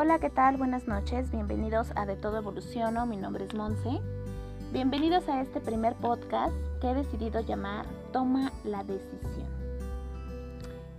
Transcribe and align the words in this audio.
Hola, 0.00 0.20
¿qué 0.20 0.30
tal? 0.30 0.56
Buenas 0.58 0.86
noches. 0.86 1.28
Bienvenidos 1.32 1.90
a 1.96 2.06
De 2.06 2.14
Todo 2.14 2.38
Evoluciono. 2.38 3.04
Mi 3.04 3.16
nombre 3.16 3.46
es 3.46 3.52
Monse. 3.52 4.00
Bienvenidos 4.72 5.28
a 5.28 5.40
este 5.40 5.58
primer 5.58 5.96
podcast 5.96 6.54
que 6.80 6.88
he 6.88 6.94
decidido 6.94 7.40
llamar 7.40 7.84
Toma 8.12 8.52
la 8.62 8.84
decisión. 8.84 9.48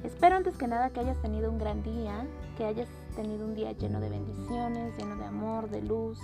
Espero 0.04 0.36
antes 0.36 0.58
que 0.58 0.68
nada 0.68 0.90
que 0.90 1.00
hayas 1.00 1.16
tenido 1.22 1.50
un 1.50 1.59
gran 1.59 1.82
día, 1.82 2.27
que 2.58 2.66
hayas 2.66 2.90
tenido 3.16 3.46
un 3.46 3.55
día 3.55 3.72
lleno 3.72 4.02
de 4.02 4.09
bendiciones, 4.09 4.98
lleno 4.98 5.16
de 5.16 5.23
amor, 5.23 5.70
de 5.70 5.81
luz 5.81 6.20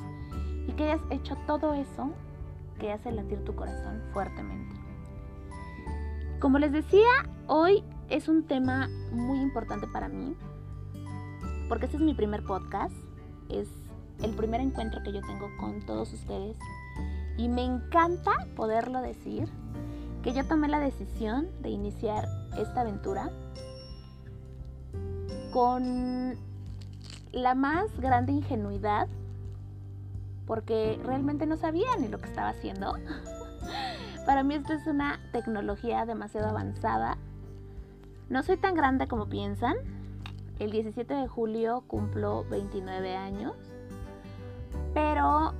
y 0.68 0.74
que 0.74 0.92
hayas 0.92 1.02
hecho 1.12 1.38
todo 1.48 1.74
eso 1.76 2.12
que 2.78 2.92
hace 2.92 3.10
latir 3.14 3.42
tu 3.46 3.56
corazón 3.56 4.04
fuertemente. 4.12 4.76
Como 6.42 6.60
les 6.60 6.74
decía, 6.74 7.08
hoy 7.48 7.86
es 8.10 8.28
un 8.28 8.44
tema 8.44 8.90
muy 9.14 9.40
importante 9.40 9.88
para 9.88 10.10
mí 10.10 10.36
porque 11.68 11.86
este 11.86 11.98
es 11.98 12.04
mi 12.04 12.14
primer 12.14 12.44
podcast, 12.44 12.96
es 13.50 13.70
el 14.22 14.32
primer 14.32 14.62
encuentro 14.62 15.02
que 15.04 15.12
yo 15.12 15.22
tengo 15.22 15.50
con 15.60 15.86
todos 15.86 16.14
ustedes 16.14 16.58
y 17.38 17.50
me 17.50 17.64
encanta 17.64 18.32
poderlo 18.56 19.02
decir, 19.02 19.50
que 20.24 20.34
yo 20.34 20.46
tomé 20.48 20.68
la 20.68 20.80
decisión 20.80 21.48
de 21.62 21.70
iniciar 21.70 22.28
esta 22.58 22.82
aventura 22.82 23.30
con 25.52 26.36
la 27.32 27.54
más 27.54 28.00
grande 28.00 28.32
ingenuidad, 28.32 29.08
porque 30.48 31.00
realmente 31.04 31.46
no 31.46 31.58
sabía 31.58 31.88
ni 32.00 32.08
lo 32.08 32.20
que 32.20 32.28
estaba 32.28 32.50
haciendo. 32.50 32.96
Para 34.26 34.42
mí 34.44 34.56
esto 34.56 34.74
es 34.74 34.88
una 34.88 35.20
tecnología 35.32 36.06
demasiado 36.06 36.50
avanzada. 36.50 37.18
No 38.30 38.42
soy 38.42 38.58
tan 38.58 38.74
grande 38.74 39.08
como 39.08 39.28
piensan, 39.28 39.76
el 40.60 40.72
17 40.72 41.14
de 41.14 41.28
julio 41.28 41.84
cumplo 41.88 42.46
29 42.50 43.16
años, 43.16 43.54
pero 44.94 45.54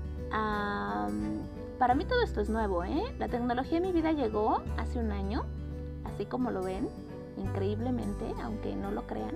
para 1.80 1.96
mí 1.96 2.06
todo 2.06 2.22
esto 2.24 2.42
es 2.42 2.50
nuevo, 2.50 2.84
¿eh? 2.84 3.04
La 3.20 3.28
tecnología 3.28 3.78
en 3.78 3.84
mi 3.84 3.92
vida 3.92 4.12
llegó 4.12 4.62
hace 4.78 5.00
un 5.00 5.12
año, 5.12 5.44
así 6.06 6.26
como 6.26 6.52
lo 6.52 6.64
ven, 6.64 6.90
increíblemente, 7.38 8.26
aunque 8.42 8.76
no 8.76 8.92
lo 8.92 9.06
crean. 9.08 9.36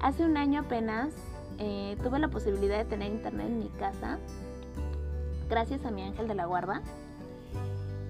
Hace 0.00 0.24
un 0.24 0.36
año 0.36 0.60
apenas 0.60 1.14
eh, 1.58 1.96
tuve 2.02 2.18
la 2.18 2.28
posibilidad 2.28 2.78
de 2.78 2.84
tener 2.84 3.12
internet 3.12 3.46
en 3.46 3.58
mi 3.58 3.68
casa, 3.70 4.18
gracias 5.48 5.84
a 5.84 5.90
mi 5.90 6.02
ángel 6.02 6.28
de 6.28 6.34
la 6.34 6.46
guarda, 6.46 6.82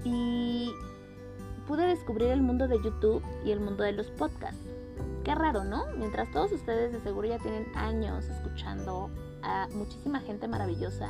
y 0.04 0.72
pude 1.66 1.86
descubrir 1.86 2.28
el 2.28 2.42
mundo 2.42 2.68
de 2.68 2.76
YouTube 2.82 3.22
y 3.44 3.52
el 3.52 3.60
mundo 3.60 3.84
de 3.84 3.92
los 3.92 4.08
podcasts. 4.08 4.73
Qué 5.24 5.34
raro, 5.34 5.64
¿no? 5.64 5.86
Mientras 5.96 6.30
todos 6.30 6.52
ustedes 6.52 6.92
de 6.92 7.00
seguro 7.00 7.26
ya 7.26 7.38
tienen 7.38 7.66
años 7.74 8.26
escuchando 8.26 9.08
a 9.42 9.68
muchísima 9.74 10.20
gente 10.20 10.46
maravillosa, 10.48 11.08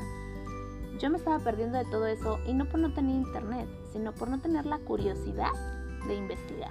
yo 1.00 1.10
me 1.10 1.18
estaba 1.18 1.40
perdiendo 1.40 1.78
de 1.78 1.84
todo 1.86 2.06
eso 2.06 2.38
y 2.46 2.54
no 2.54 2.66
por 2.66 2.78
no 2.78 2.92
tener 2.92 3.16
internet, 3.16 3.68
sino 3.92 4.12
por 4.12 4.28
no 4.28 4.38
tener 4.38 4.66
la 4.66 4.78
curiosidad 4.78 5.50
de 6.06 6.14
investigar. 6.14 6.70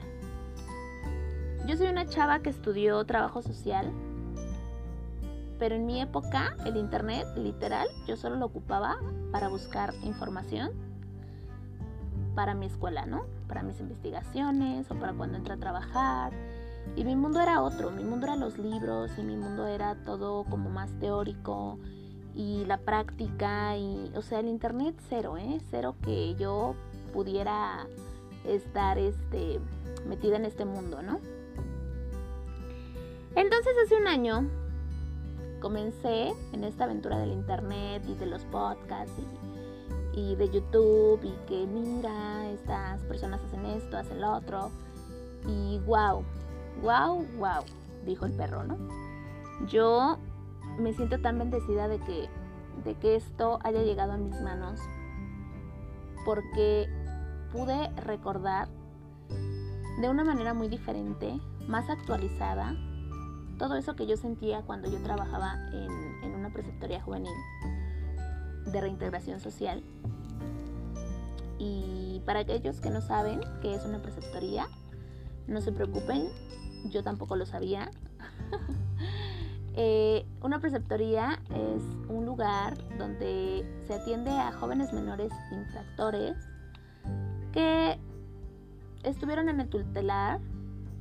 Yo 1.67 1.75
soy 1.75 1.87
una 1.87 2.05
chava 2.05 2.39
que 2.39 2.49
estudió 2.49 3.03
trabajo 3.03 3.41
social, 3.41 3.91
pero 5.59 5.75
en 5.75 5.85
mi 5.85 6.01
época 6.01 6.55
el 6.65 6.77
internet, 6.77 7.27
literal, 7.35 7.87
yo 8.07 8.15
solo 8.15 8.37
lo 8.37 8.45
ocupaba 8.45 8.99
para 9.33 9.49
buscar 9.49 9.93
información 10.03 10.71
para 12.35 12.53
mi 12.53 12.67
escuela, 12.67 13.05
¿no? 13.05 13.25
Para 13.47 13.63
mis 13.63 13.79
investigaciones 13.81 14.89
o 14.89 14.95
para 14.95 15.13
cuando 15.13 15.37
entré 15.37 15.53
a 15.53 15.57
trabajar 15.57 16.31
y 16.95 17.03
mi 17.05 17.15
mundo 17.15 17.41
era 17.41 17.61
otro, 17.61 17.91
mi 17.91 18.03
mundo 18.03 18.27
era 18.27 18.35
los 18.35 18.57
libros 18.57 19.11
y 19.17 19.23
mi 19.23 19.35
mundo 19.35 19.65
era 19.67 19.95
todo 20.03 20.43
como 20.43 20.69
más 20.69 20.91
teórico 20.99 21.79
y 22.35 22.65
la 22.65 22.77
práctica 22.77 23.77
y, 23.77 24.11
o 24.15 24.21
sea, 24.21 24.39
el 24.39 24.47
internet 24.47 24.95
cero, 25.09 25.37
¿eh? 25.37 25.59
Cero 25.69 25.95
que 26.03 26.35
yo 26.35 26.75
pudiera 27.13 27.87
estar 28.45 28.97
este, 28.97 29.59
metida 30.07 30.35
en 30.35 30.45
este 30.45 30.65
mundo, 30.65 31.01
¿no? 31.01 31.19
Entonces 33.35 33.73
hace 33.83 33.95
un 33.95 34.07
año 34.07 34.47
comencé 35.59 36.33
en 36.51 36.63
esta 36.63 36.83
aventura 36.83 37.17
del 37.17 37.31
internet 37.31 38.03
y 38.07 38.15
de 38.15 38.25
los 38.25 38.43
podcasts 38.45 39.13
y, 40.13 40.19
y 40.19 40.35
de 40.35 40.49
YouTube 40.49 41.19
y 41.23 41.33
que 41.47 41.65
mira, 41.65 42.49
estas 42.51 43.01
personas 43.03 43.41
hacen 43.43 43.65
esto, 43.65 43.97
hacen 43.97 44.21
lo 44.21 44.33
otro 44.33 44.69
y 45.47 45.79
wow, 45.79 46.23
wow, 46.81 47.25
wow, 47.37 47.63
dijo 48.05 48.25
el 48.25 48.33
perro, 48.33 48.63
¿no? 48.63 48.77
Yo 49.67 50.17
me 50.79 50.93
siento 50.93 51.19
tan 51.21 51.39
bendecida 51.39 51.87
de 51.87 51.99
que, 51.99 52.29
de 52.83 52.95
que 52.95 53.15
esto 53.15 53.59
haya 53.63 53.81
llegado 53.81 54.13
a 54.13 54.17
mis 54.17 54.39
manos 54.41 54.79
porque 56.25 56.89
pude 57.51 57.89
recordar 58.01 58.67
de 60.01 60.09
una 60.09 60.23
manera 60.23 60.53
muy 60.53 60.67
diferente, 60.67 61.39
más 61.67 61.89
actualizada, 61.89 62.75
todo 63.59 63.75
eso 63.75 63.95
que 63.95 64.07
yo 64.07 64.17
sentía 64.17 64.63
cuando 64.63 64.89
yo 64.89 65.01
trabajaba 65.03 65.55
en, 65.71 66.23
en 66.23 66.35
una 66.35 66.51
preceptoría 66.51 67.01
juvenil 67.01 67.33
de 68.65 68.81
reintegración 68.81 69.39
social. 69.39 69.83
Y 71.59 72.21
para 72.25 72.39
aquellos 72.39 72.81
que 72.81 72.89
no 72.89 73.01
saben 73.01 73.41
qué 73.61 73.75
es 73.75 73.85
una 73.85 74.01
preceptoría, 74.01 74.67
no 75.47 75.61
se 75.61 75.71
preocupen, 75.71 76.29
yo 76.89 77.03
tampoco 77.03 77.35
lo 77.35 77.45
sabía. 77.45 77.91
Eh, 79.75 80.23
una 80.43 80.59
preceptoría 80.59 81.41
es 81.49 81.81
un 82.07 82.27
lugar 82.27 82.77
donde 82.99 83.65
se 83.87 83.95
atiende 83.95 84.29
a 84.29 84.51
jóvenes 84.51 84.93
menores 84.93 85.31
infractores 85.51 86.37
que 87.51 87.97
estuvieron 89.01 89.49
en 89.49 89.61
el 89.61 89.69
tutelar 89.69 90.39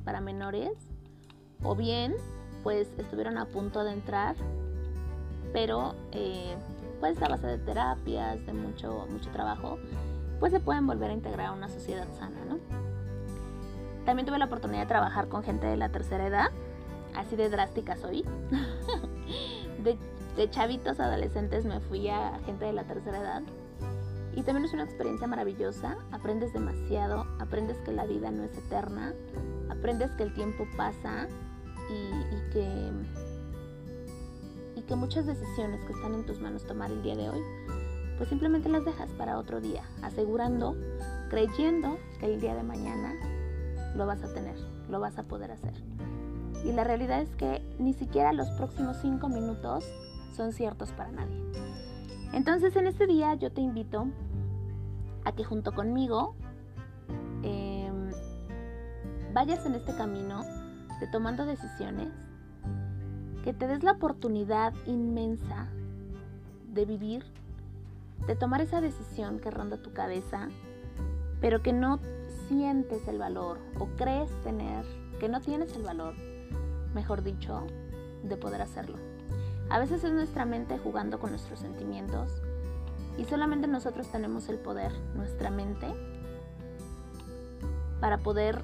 para 0.03 0.21
menores 0.21 0.71
o 1.61 1.75
bien 1.75 2.15
pues 2.63 2.87
estuvieron 2.97 3.37
a 3.37 3.45
punto 3.45 3.83
de 3.83 3.91
entrar 3.91 4.35
pero 5.53 5.93
eh, 6.11 6.55
pues 6.99 7.21
a 7.21 7.27
base 7.27 7.45
de 7.45 7.59
terapias 7.59 8.43
de 8.43 8.53
mucho 8.53 9.05
mucho 9.07 9.29
trabajo 9.29 9.77
pues 10.39 10.51
se 10.51 10.59
pueden 10.59 10.87
volver 10.87 11.11
a 11.11 11.13
integrar 11.13 11.47
a 11.47 11.51
una 11.51 11.69
sociedad 11.69 12.07
sana 12.17 12.43
¿no? 12.45 12.82
También 14.05 14.25
tuve 14.25 14.37
la 14.37 14.45
oportunidad 14.45 14.81
de 14.81 14.87
trabajar 14.87 15.27
con 15.29 15.43
gente 15.43 15.65
de 15.67 15.77
la 15.77 15.89
tercera 15.89 16.27
edad, 16.27 16.51
así 17.15 17.35
de 17.35 17.49
drástica 17.49 17.95
soy. 17.95 18.25
de, 19.83 19.97
chavitos 20.49 20.99
adolescentes 20.99 21.63
me 21.63 21.79
fui 21.79 22.09
a 22.09 22.39
gente 22.45 22.65
de 22.65 22.73
la 22.73 22.83
tercera 22.83 23.19
edad. 23.19 23.43
Y 24.35 24.41
también 24.41 24.65
es 24.65 24.73
una 24.73 24.83
experiencia 24.83 25.27
maravillosa, 25.27 25.95
aprendes 26.11 26.53
demasiado, 26.53 27.27
aprendes 27.39 27.77
que 27.79 27.91
la 27.91 28.05
vida 28.05 28.31
no 28.31 28.43
es 28.43 28.57
eterna, 28.57 29.13
aprendes 29.69 30.11
que 30.11 30.23
el 30.23 30.33
tiempo 30.33 30.67
pasa 30.75 31.27
y, 31.87 32.51
que, 32.51 32.91
y 34.75 34.81
que 34.81 34.95
muchas 34.95 35.27
decisiones 35.27 35.81
que 35.85 35.93
están 35.93 36.15
en 36.15 36.25
tus 36.25 36.39
manos 36.39 36.65
tomar 36.65 36.89
el 36.91 37.03
día 37.03 37.15
de 37.15 37.29
hoy, 37.29 37.41
pues 38.17 38.27
simplemente 38.27 38.69
las 38.69 38.83
dejas 38.85 39.11
para 39.11 39.37
otro 39.37 39.61
día, 39.61 39.83
asegurando, 40.01 40.75
creyendo 41.29 41.99
que 42.19 42.33
el 42.33 42.41
día 42.41 42.55
de 42.55 42.63
mañana 42.63 43.13
lo 43.95 44.05
vas 44.05 44.23
a 44.23 44.33
tener, 44.33 44.55
lo 44.89 44.99
vas 44.99 45.17
a 45.17 45.23
poder 45.23 45.51
hacer. 45.51 45.73
Y 46.63 46.71
la 46.71 46.83
realidad 46.83 47.21
es 47.21 47.35
que 47.35 47.61
ni 47.79 47.93
siquiera 47.93 48.31
los 48.33 48.49
próximos 48.51 48.97
cinco 49.01 49.27
minutos 49.27 49.85
son 50.35 50.53
ciertos 50.53 50.91
para 50.91 51.11
nadie. 51.11 51.41
Entonces 52.33 52.75
en 52.75 52.87
este 52.87 53.05
día 53.05 53.35
yo 53.35 53.51
te 53.51 53.61
invito 53.61 54.07
a 55.25 55.31
que 55.33 55.43
junto 55.43 55.73
conmigo 55.73 56.35
em, 57.43 58.11
vayas 59.33 59.65
en 59.65 59.75
este 59.75 59.93
camino 59.93 60.43
de 60.99 61.07
tomando 61.07 61.45
decisiones, 61.45 62.09
que 63.43 63.53
te 63.53 63.67
des 63.67 63.83
la 63.83 63.91
oportunidad 63.91 64.73
inmensa 64.85 65.67
de 66.73 66.85
vivir, 66.85 67.23
de 68.25 68.35
tomar 68.35 68.61
esa 68.61 68.79
decisión 68.79 69.39
que 69.39 69.51
ronda 69.51 69.77
tu 69.77 69.91
cabeza, 69.91 70.47
pero 71.41 71.61
que 71.61 71.73
no 71.73 71.99
sientes 72.53 73.07
el 73.07 73.17
valor 73.17 73.57
o 73.79 73.87
crees 73.97 74.29
tener 74.43 74.85
que 75.19 75.27
no 75.27 75.41
tienes 75.41 75.75
el 75.75 75.81
valor, 75.81 76.13
mejor 76.93 77.23
dicho, 77.23 77.65
de 78.21 78.37
poder 78.37 78.61
hacerlo. 78.61 78.97
A 79.71 79.79
veces 79.79 80.03
es 80.03 80.11
nuestra 80.13 80.45
mente 80.45 80.77
jugando 80.77 81.19
con 81.19 81.31
nuestros 81.31 81.59
sentimientos 81.59 82.29
y 83.17 83.25
solamente 83.25 83.67
nosotros 83.67 84.07
tenemos 84.07 84.49
el 84.49 84.59
poder, 84.59 84.91
nuestra 85.15 85.49
mente, 85.49 85.87
para 87.99 88.19
poder 88.19 88.63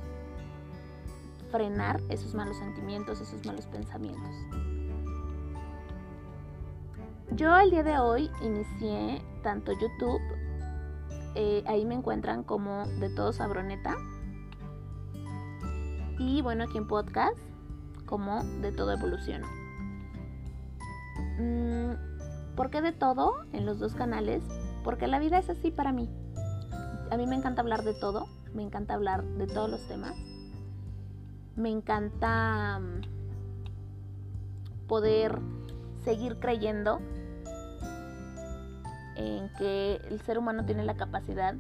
frenar 1.50 2.00
esos 2.10 2.36
malos 2.36 2.58
sentimientos, 2.58 3.22
esos 3.22 3.44
malos 3.44 3.66
pensamientos. 3.66 4.36
Yo 7.32 7.58
el 7.58 7.72
día 7.72 7.82
de 7.82 7.98
hoy 7.98 8.30
inicié 8.44 9.24
tanto 9.42 9.72
YouTube 9.72 10.22
eh, 11.36 11.64
ahí 11.68 11.86
me 11.86 11.96
encuentran 11.96 12.44
como 12.44 12.86
de 13.00 13.10
todo 13.10 13.34
sabroneta. 13.34 13.96
Y 16.18 16.42
bueno, 16.42 16.66
aquí 16.66 16.78
en 16.78 16.88
podcast 16.88 17.38
como 18.06 18.44
de 18.62 18.72
todo 18.72 18.92
evoluciono. 18.92 19.48
Mm, 21.40 22.56
¿Por 22.56 22.70
qué 22.70 22.82
de 22.82 22.92
todo 22.92 23.46
en 23.54 23.66
los 23.66 23.80
dos 23.80 23.94
canales? 23.94 24.44
Porque 24.84 25.08
la 25.08 25.20
vida 25.20 25.38
es 25.38 25.50
así 25.50 25.72
para 25.72 25.94
mí. 25.94 26.10
A 27.12 27.18
mí 27.18 27.26
me 27.26 27.36
encanta 27.36 27.62
hablar 27.62 27.84
de 27.84 27.94
todo, 27.94 28.26
me 28.54 28.64
encanta 28.64 28.94
hablar 28.96 29.24
de 29.24 29.48
todos 29.48 29.70
los 29.70 29.88
temas. 29.88 30.16
Me 31.56 31.70
encanta 31.70 32.80
mm, 32.80 33.02
poder 34.88 35.40
seguir 36.04 36.40
creyendo 36.40 37.00
en 39.20 39.50
que 39.58 40.00
el 40.10 40.22
ser 40.22 40.38
humano 40.38 40.66
tiene 40.66 40.84
la 40.84 40.96
capacidad 40.96 41.54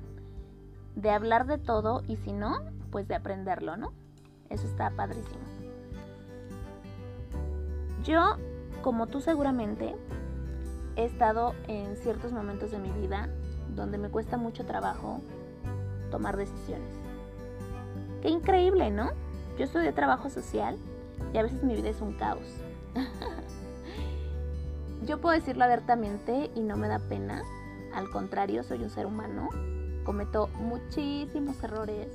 de 0.95 1.09
hablar 1.09 1.45
de 1.45 1.57
todo 1.57 2.03
y 2.07 2.15
si 2.15 2.31
no, 2.31 2.59
pues 2.89 3.07
de 3.07 3.15
aprenderlo, 3.15 3.75
¿no? 3.75 3.91
Eso 4.50 4.65
está 4.65 4.89
padrísimo. 4.91 5.41
Yo, 8.03 8.38
como 8.81 9.07
tú 9.07 9.19
seguramente, 9.19 9.94
he 10.95 11.03
estado 11.03 11.53
en 11.67 11.97
ciertos 11.97 12.31
momentos 12.31 12.71
de 12.71 12.79
mi 12.79 12.91
vida 12.91 13.29
donde 13.75 13.97
me 13.97 14.09
cuesta 14.09 14.38
mucho 14.38 14.65
trabajo 14.65 15.21
tomar 16.11 16.38
decisiones. 16.38 16.94
Qué 18.21 18.29
increíble, 18.29 18.89
¿no? 18.89 19.11
Yo 19.57 19.65
estudié 19.65 19.91
trabajo 19.91 20.29
social 20.29 20.77
y 21.33 21.38
a 21.38 21.44
veces 21.44 21.61
mi 21.61 21.75
vida 21.75 21.89
es 21.89 22.00
un 22.00 22.13
caos. 22.13 22.63
Yo 25.05 25.21
puedo 25.21 25.35
decirlo 25.35 25.63
abiertamente 25.63 26.51
y 26.55 26.61
no 26.61 26.75
me 26.75 26.87
da 26.87 26.99
pena. 26.99 27.43
Al 27.93 28.09
contrario, 28.09 28.63
soy 28.63 28.83
un 28.83 28.89
ser 28.89 29.05
humano. 29.05 29.49
Cometo 30.03 30.47
muchísimos 30.59 31.63
errores. 31.63 32.07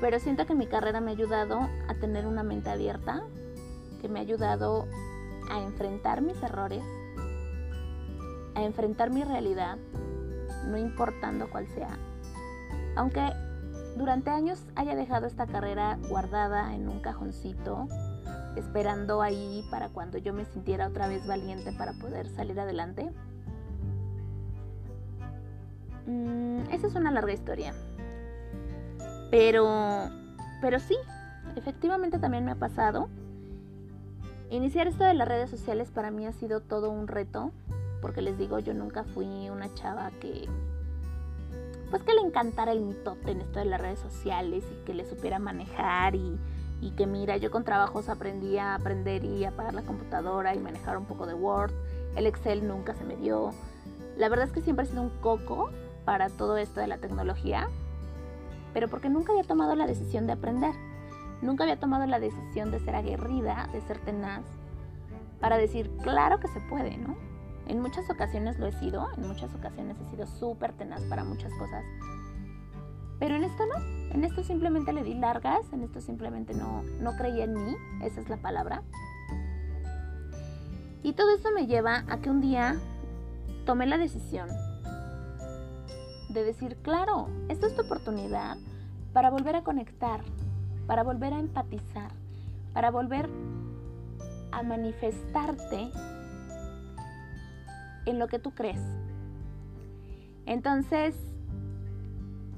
Pero 0.00 0.18
siento 0.18 0.46
que 0.46 0.54
mi 0.54 0.66
carrera 0.66 1.00
me 1.00 1.12
ha 1.12 1.14
ayudado 1.14 1.60
a 1.88 1.94
tener 1.94 2.26
una 2.26 2.42
mente 2.42 2.70
abierta, 2.70 3.22
que 4.00 4.08
me 4.08 4.18
ha 4.18 4.22
ayudado 4.22 4.86
a 5.50 5.60
enfrentar 5.62 6.20
mis 6.20 6.42
errores, 6.42 6.82
a 8.54 8.62
enfrentar 8.62 9.10
mi 9.10 9.22
realidad, 9.22 9.78
no 10.66 10.76
importando 10.76 11.48
cuál 11.48 11.66
sea. 11.68 11.96
Aunque 12.96 13.32
durante 13.96 14.30
años 14.30 14.64
haya 14.74 14.94
dejado 14.94 15.26
esta 15.26 15.46
carrera 15.46 15.98
guardada 16.08 16.74
en 16.74 16.88
un 16.88 17.00
cajoncito, 17.00 17.88
esperando 18.56 19.22
ahí 19.22 19.64
para 19.70 19.88
cuando 19.88 20.18
yo 20.18 20.32
me 20.32 20.44
sintiera 20.44 20.88
otra 20.88 21.08
vez 21.08 21.26
valiente 21.26 21.72
para 21.72 21.92
poder 21.94 22.28
salir 22.28 22.58
adelante. 22.58 23.10
Mm, 26.06 26.60
esa 26.70 26.86
es 26.86 26.94
una 26.94 27.10
larga 27.10 27.32
historia. 27.32 27.74
Pero, 29.30 30.10
pero 30.60 30.78
sí, 30.78 30.96
efectivamente 31.56 32.18
también 32.18 32.44
me 32.44 32.52
ha 32.52 32.56
pasado. 32.56 33.08
Iniciar 34.50 34.86
esto 34.86 35.04
de 35.04 35.14
las 35.14 35.26
redes 35.26 35.50
sociales 35.50 35.90
para 35.90 36.10
mí 36.10 36.26
ha 36.26 36.32
sido 36.32 36.60
todo 36.60 36.90
un 36.90 37.08
reto, 37.08 37.50
porque 38.00 38.22
les 38.22 38.38
digo, 38.38 38.58
yo 38.58 38.74
nunca 38.74 39.02
fui 39.02 39.48
una 39.48 39.72
chava 39.74 40.10
que, 40.20 40.48
pues 41.90 42.02
que 42.02 42.14
le 42.14 42.20
encantara 42.20 42.72
el 42.72 42.82
mitote 42.82 43.32
en 43.32 43.40
esto 43.40 43.58
de 43.58 43.64
las 43.64 43.80
redes 43.80 43.98
sociales 43.98 44.64
y 44.70 44.84
que 44.84 44.94
le 44.94 45.04
supiera 45.06 45.38
manejar 45.38 46.14
y, 46.14 46.38
y 46.80 46.90
que 46.92 47.06
mira, 47.06 47.36
yo 47.36 47.50
con 47.50 47.64
trabajos 47.64 48.08
aprendí 48.08 48.58
a 48.58 48.74
aprender 48.74 49.24
y 49.24 49.44
apagar 49.44 49.74
la 49.74 49.82
computadora 49.82 50.54
y 50.54 50.58
manejar 50.58 50.96
un 50.96 51.06
poco 51.06 51.26
de 51.26 51.34
Word. 51.34 51.72
El 52.16 52.26
Excel 52.26 52.66
nunca 52.66 52.94
se 52.94 53.04
me 53.04 53.16
dio. 53.16 53.50
La 54.16 54.28
verdad 54.28 54.46
es 54.46 54.52
que 54.52 54.60
siempre 54.60 54.84
he 54.84 54.88
sido 54.88 55.02
un 55.02 55.10
coco 55.20 55.70
para 56.04 56.28
todo 56.28 56.56
esto 56.56 56.80
de 56.80 56.86
la 56.86 56.98
tecnología, 56.98 57.68
pero 58.72 58.88
porque 58.88 59.08
nunca 59.08 59.32
había 59.32 59.44
tomado 59.44 59.74
la 59.74 59.86
decisión 59.86 60.26
de 60.26 60.34
aprender. 60.34 60.74
Nunca 61.42 61.64
había 61.64 61.78
tomado 61.78 62.06
la 62.06 62.20
decisión 62.20 62.70
de 62.70 62.80
ser 62.80 62.94
aguerrida, 62.94 63.68
de 63.72 63.80
ser 63.82 63.98
tenaz, 63.98 64.44
para 65.40 65.58
decir, 65.58 65.90
claro 66.02 66.38
que 66.40 66.48
se 66.48 66.60
puede, 66.60 66.96
¿no? 66.96 67.16
En 67.66 67.80
muchas 67.80 68.08
ocasiones 68.10 68.58
lo 68.58 68.66
he 68.66 68.72
sido, 68.72 69.08
en 69.16 69.26
muchas 69.26 69.54
ocasiones 69.54 69.96
he 70.00 70.10
sido 70.10 70.26
súper 70.26 70.72
tenaz 70.72 71.02
para 71.02 71.24
muchas 71.24 71.52
cosas, 71.54 71.84
pero 73.18 73.36
en 73.36 73.44
esto 73.44 73.64
no, 73.66 73.78
en 74.14 74.24
esto 74.24 74.42
simplemente 74.44 74.92
le 74.92 75.02
di 75.02 75.14
largas, 75.14 75.72
en 75.72 75.82
esto 75.82 76.00
simplemente 76.00 76.54
no, 76.54 76.82
no 77.00 77.16
creía 77.16 77.44
en 77.44 77.54
mí, 77.54 77.76
esa 78.02 78.20
es 78.20 78.28
la 78.28 78.36
palabra. 78.36 78.82
Y 81.02 81.12
todo 81.12 81.34
esto 81.34 81.50
me 81.54 81.66
lleva 81.66 82.04
a 82.08 82.18
que 82.18 82.30
un 82.30 82.40
día 82.40 82.76
tomé 83.66 83.86
la 83.86 83.98
decisión 83.98 84.48
de 86.28 86.44
decir, 86.44 86.76
claro, 86.82 87.28
esta 87.48 87.66
es 87.66 87.74
tu 87.74 87.82
oportunidad 87.82 88.56
para 89.12 89.30
volver 89.30 89.56
a 89.56 89.62
conectar, 89.62 90.20
para 90.86 91.02
volver 91.02 91.32
a 91.32 91.38
empatizar, 91.38 92.10
para 92.72 92.90
volver 92.90 93.28
a 94.50 94.62
manifestarte 94.62 95.90
en 98.06 98.18
lo 98.18 98.28
que 98.28 98.38
tú 98.38 98.52
crees. 98.52 98.82
Entonces, 100.46 101.14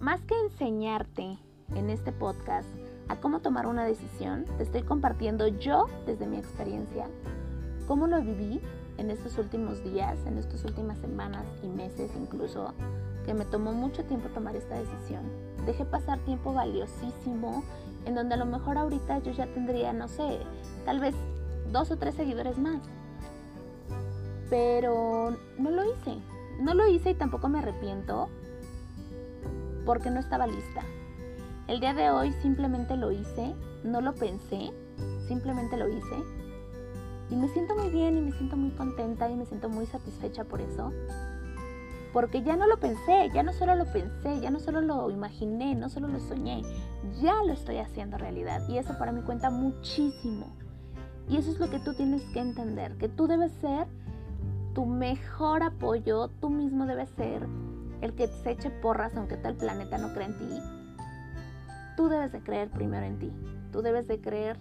más 0.01 0.21
que 0.23 0.39
enseñarte 0.41 1.39
en 1.75 1.91
este 1.91 2.13
podcast 2.13 2.69
a 3.09 3.17
cómo 3.17 3.41
tomar 3.41 3.67
una 3.67 3.85
decisión, 3.85 4.45
te 4.57 4.65
estoy 4.65 4.83
compartiendo 4.83 5.47
yo 5.49 5.87
desde 6.07 6.27
mi 6.27 6.37
experiencia, 6.37 7.07
cómo 7.87 8.07
lo 8.07 8.21
viví 8.21 8.61
en 8.99 9.11
estos 9.11 9.39
últimos 9.39 9.83
días, 9.85 10.19
en 10.27 10.39
estas 10.39 10.65
últimas 10.65 10.99
semanas 10.99 11.45
y 11.63 11.69
meses 11.69 12.11
incluso, 12.17 12.75
que 13.25 13.35
me 13.35 13.45
tomó 13.45 13.73
mucho 13.73 14.05
tiempo 14.05 14.29
tomar 14.29 14.57
esta 14.57 14.77
decisión. 14.77 15.23
Dejé 15.65 15.85
pasar 15.85 16.19
tiempo 16.21 16.53
valiosísimo 16.53 17.65
en 18.05 18.15
donde 18.15 18.35
a 18.35 18.39
lo 18.39 18.47
mejor 18.47 18.79
ahorita 18.79 19.19
yo 19.19 19.33
ya 19.33 19.47
tendría, 19.47 19.93
no 19.93 20.09
sé, 20.09 20.41
tal 20.85 21.01
vez 21.01 21.15
dos 21.73 21.91
o 21.91 21.97
tres 21.97 22.15
seguidores 22.15 22.59
más. 22.59 22.81
Pero 24.49 25.37
no 25.59 25.71
lo 25.71 25.85
hice. 25.85 26.19
No 26.61 26.73
lo 26.73 26.87
hice 26.87 27.11
y 27.11 27.15
tampoco 27.15 27.49
me 27.49 27.59
arrepiento 27.59 28.29
porque 29.87 30.11
no 30.11 30.21
estaba 30.21 30.47
lista. 30.47 30.83
El 31.69 31.81
día 31.81 31.95
de 31.95 32.11
hoy 32.11 32.33
simplemente 32.43 32.97
lo 32.97 33.13
hice, 33.13 33.55
no 33.85 34.01
lo 34.01 34.15
pensé, 34.15 34.73
simplemente 35.29 35.77
lo 35.77 35.89
hice. 35.89 36.17
Y 37.31 37.37
me 37.37 37.49
siento 37.49 37.75
muy 37.75 37.89
bien 37.89 38.19
y 38.19 38.21
me 38.21 38.33
siento 38.33 38.57
muy 38.57 38.71
contenta 38.71 39.31
y 39.31 39.37
me 39.37 39.47
siento 39.47 39.69
muy 39.69 39.87
satisfecha 39.87 40.45
por 40.45 40.61
eso. 40.61 40.93
Porque 42.13 42.43
ya 42.43 42.57
no 42.57 42.67
lo 42.67 42.79
pensé, 42.79 43.31
ya 43.33 43.43
no 43.43 43.53
solo 43.53 43.75
lo 43.75 43.85
pensé, 43.93 44.41
ya 44.41 44.51
no 44.51 44.59
solo 44.61 44.81
lo 44.81 45.11
imaginé, 45.11 45.75
no 45.75 45.89
solo 45.89 46.09
lo 46.09 46.19
soñé, 46.21 46.63
ya 47.21 47.35
lo 47.45 47.53
estoy 47.53 47.79
haciendo 47.79 48.19
realidad. 48.19 48.63
Y 48.69 48.79
eso 48.79 48.97
para 48.99 49.13
mí 49.13 49.23
cuenta 49.23 49.51
muchísimo. 49.51 50.47
Y 51.29 51.37
eso 51.37 51.51
es 51.51 51.59
lo 51.59 51.69
que 51.69 51.81
tú 51.81 51.95
tienes 51.95 52.23
que 52.33 52.41
entender, 52.41 52.97
que 52.97 53.09
tú 53.09 53.27
debes 53.27 53.53
ser 53.61 53.87
tu 54.73 54.87
mejor 54.87 55.63
apoyo, 55.63 56.29
tú 56.41 56.49
mismo 56.51 56.87
debes 56.87 57.09
ser 57.11 57.47
el 58.01 58.15
que 58.15 58.29
se 58.29 58.51
eche 58.51 58.71
porras 58.71 59.17
aunque 59.17 59.37
tal 59.37 59.55
planeta 59.55 59.99
no 59.99 60.13
cree 60.13 60.27
en 60.27 60.39
ti, 60.39 60.63
tú 61.97 62.09
debes 62.09 62.33
de 62.33 62.41
creer 62.41 62.69
primero 62.71 63.07
en 63.07 63.19
ti. 63.19 63.33
Tú 63.73 63.83
debes 63.83 64.07
de 64.07 64.21
creer 64.21 64.57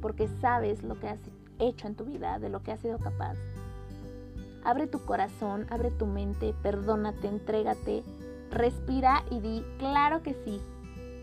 porque 0.00 0.28
sabes 0.40 0.82
lo 0.82 0.98
que 1.00 1.08
has 1.08 1.20
hecho 1.58 1.86
en 1.86 1.94
tu 1.94 2.04
vida, 2.04 2.38
de 2.38 2.48
lo 2.48 2.62
que 2.62 2.72
has 2.72 2.80
sido 2.80 2.98
capaz. 2.98 3.36
Abre 4.64 4.86
tu 4.86 5.04
corazón, 5.04 5.66
abre 5.70 5.90
tu 5.90 6.06
mente, 6.06 6.54
perdónate, 6.62 7.28
entrégate, 7.28 8.02
respira 8.50 9.24
y 9.30 9.40
di, 9.40 9.64
claro 9.78 10.22
que 10.22 10.34
sí, 10.44 10.60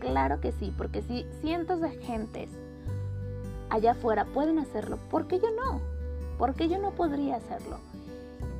claro 0.00 0.40
que 0.40 0.52
sí, 0.52 0.72
porque 0.76 1.02
si 1.02 1.26
cientos 1.40 1.80
de 1.80 1.90
gentes 1.90 2.50
allá 3.70 3.92
afuera 3.92 4.24
pueden 4.26 4.58
hacerlo, 4.58 4.98
¿por 5.10 5.26
qué 5.26 5.38
yo 5.40 5.50
no? 5.50 5.80
¿Por 6.38 6.54
qué 6.54 6.68
yo 6.68 6.78
no 6.78 6.92
podría 6.92 7.36
hacerlo? 7.36 7.78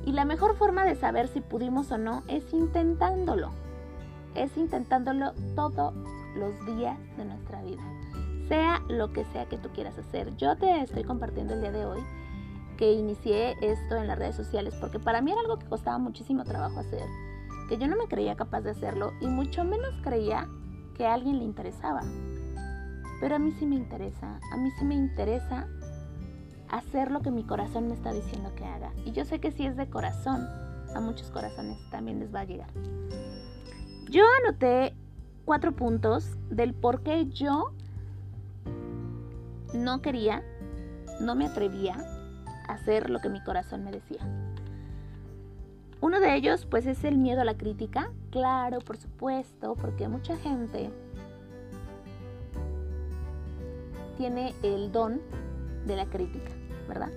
Y 0.05 0.11
la 0.11 0.23
mejor 0.23 0.55
forma 0.55 0.85
de 0.85 0.95
saber 0.95 1.27
si 1.27 1.41
pudimos 1.41 1.91
o 1.91 1.97
no 1.97 2.23
es 2.27 2.53
intentándolo. 2.53 3.49
Es 4.35 4.55
intentándolo 4.55 5.33
todos 5.55 5.93
los 6.35 6.65
días 6.65 6.97
de 7.17 7.25
nuestra 7.25 7.61
vida. 7.63 7.81
Sea 8.47 8.83
lo 8.87 9.11
que 9.11 9.25
sea 9.25 9.47
que 9.47 9.57
tú 9.57 9.69
quieras 9.69 9.97
hacer. 9.97 10.35
Yo 10.37 10.55
te 10.57 10.81
estoy 10.81 11.03
compartiendo 11.03 11.55
el 11.55 11.61
día 11.61 11.71
de 11.71 11.85
hoy 11.85 12.03
que 12.77 12.91
inicié 12.91 13.55
esto 13.61 13.95
en 13.95 14.07
las 14.07 14.19
redes 14.19 14.35
sociales 14.35 14.75
porque 14.79 14.99
para 14.99 15.21
mí 15.21 15.31
era 15.31 15.41
algo 15.41 15.57
que 15.57 15.65
costaba 15.65 15.97
muchísimo 15.97 16.43
trabajo 16.43 16.79
hacer. 16.79 17.05
Que 17.67 17.77
yo 17.77 17.87
no 17.87 17.95
me 17.95 18.07
creía 18.07 18.35
capaz 18.35 18.61
de 18.61 18.71
hacerlo 18.71 19.13
y 19.21 19.27
mucho 19.27 19.63
menos 19.63 19.95
creía 20.03 20.47
que 20.95 21.07
a 21.07 21.15
alguien 21.15 21.39
le 21.39 21.45
interesaba. 21.45 22.01
Pero 23.19 23.35
a 23.35 23.39
mí 23.39 23.51
sí 23.53 23.65
me 23.65 23.75
interesa. 23.75 24.39
A 24.51 24.57
mí 24.57 24.69
sí 24.77 24.85
me 24.85 24.95
interesa 24.95 25.67
hacer 26.77 27.11
lo 27.11 27.21
que 27.21 27.31
mi 27.31 27.43
corazón 27.43 27.87
me 27.87 27.93
está 27.93 28.11
diciendo 28.11 28.53
que 28.55 28.65
haga. 28.65 28.91
Y 29.05 29.11
yo 29.11 29.25
sé 29.25 29.39
que 29.39 29.51
si 29.51 29.65
es 29.65 29.75
de 29.77 29.89
corazón, 29.89 30.47
a 30.93 30.99
muchos 30.99 31.31
corazones 31.31 31.77
también 31.89 32.19
les 32.19 32.33
va 32.33 32.41
a 32.41 32.45
llegar. 32.45 32.69
Yo 34.09 34.23
anoté 34.43 34.93
cuatro 35.45 35.71
puntos 35.71 36.37
del 36.49 36.73
por 36.73 37.01
qué 37.01 37.27
yo 37.27 37.71
no 39.73 40.01
quería, 40.01 40.43
no 41.19 41.35
me 41.35 41.47
atrevía 41.47 41.95
a 42.67 42.73
hacer 42.73 43.09
lo 43.09 43.19
que 43.19 43.29
mi 43.29 43.41
corazón 43.43 43.83
me 43.83 43.91
decía. 43.91 44.21
Uno 46.01 46.19
de 46.19 46.35
ellos 46.35 46.65
pues 46.65 46.85
es 46.85 47.03
el 47.03 47.17
miedo 47.17 47.41
a 47.41 47.45
la 47.45 47.55
crítica. 47.55 48.11
Claro, 48.31 48.79
por 48.79 48.97
supuesto, 48.97 49.75
porque 49.75 50.07
mucha 50.07 50.37
gente 50.37 50.91
tiene 54.17 54.53
el 54.63 54.91
don 54.91 55.21
de 55.85 55.95
la 55.95 56.05
crítica, 56.05 56.51
¿verdad? 56.87 57.11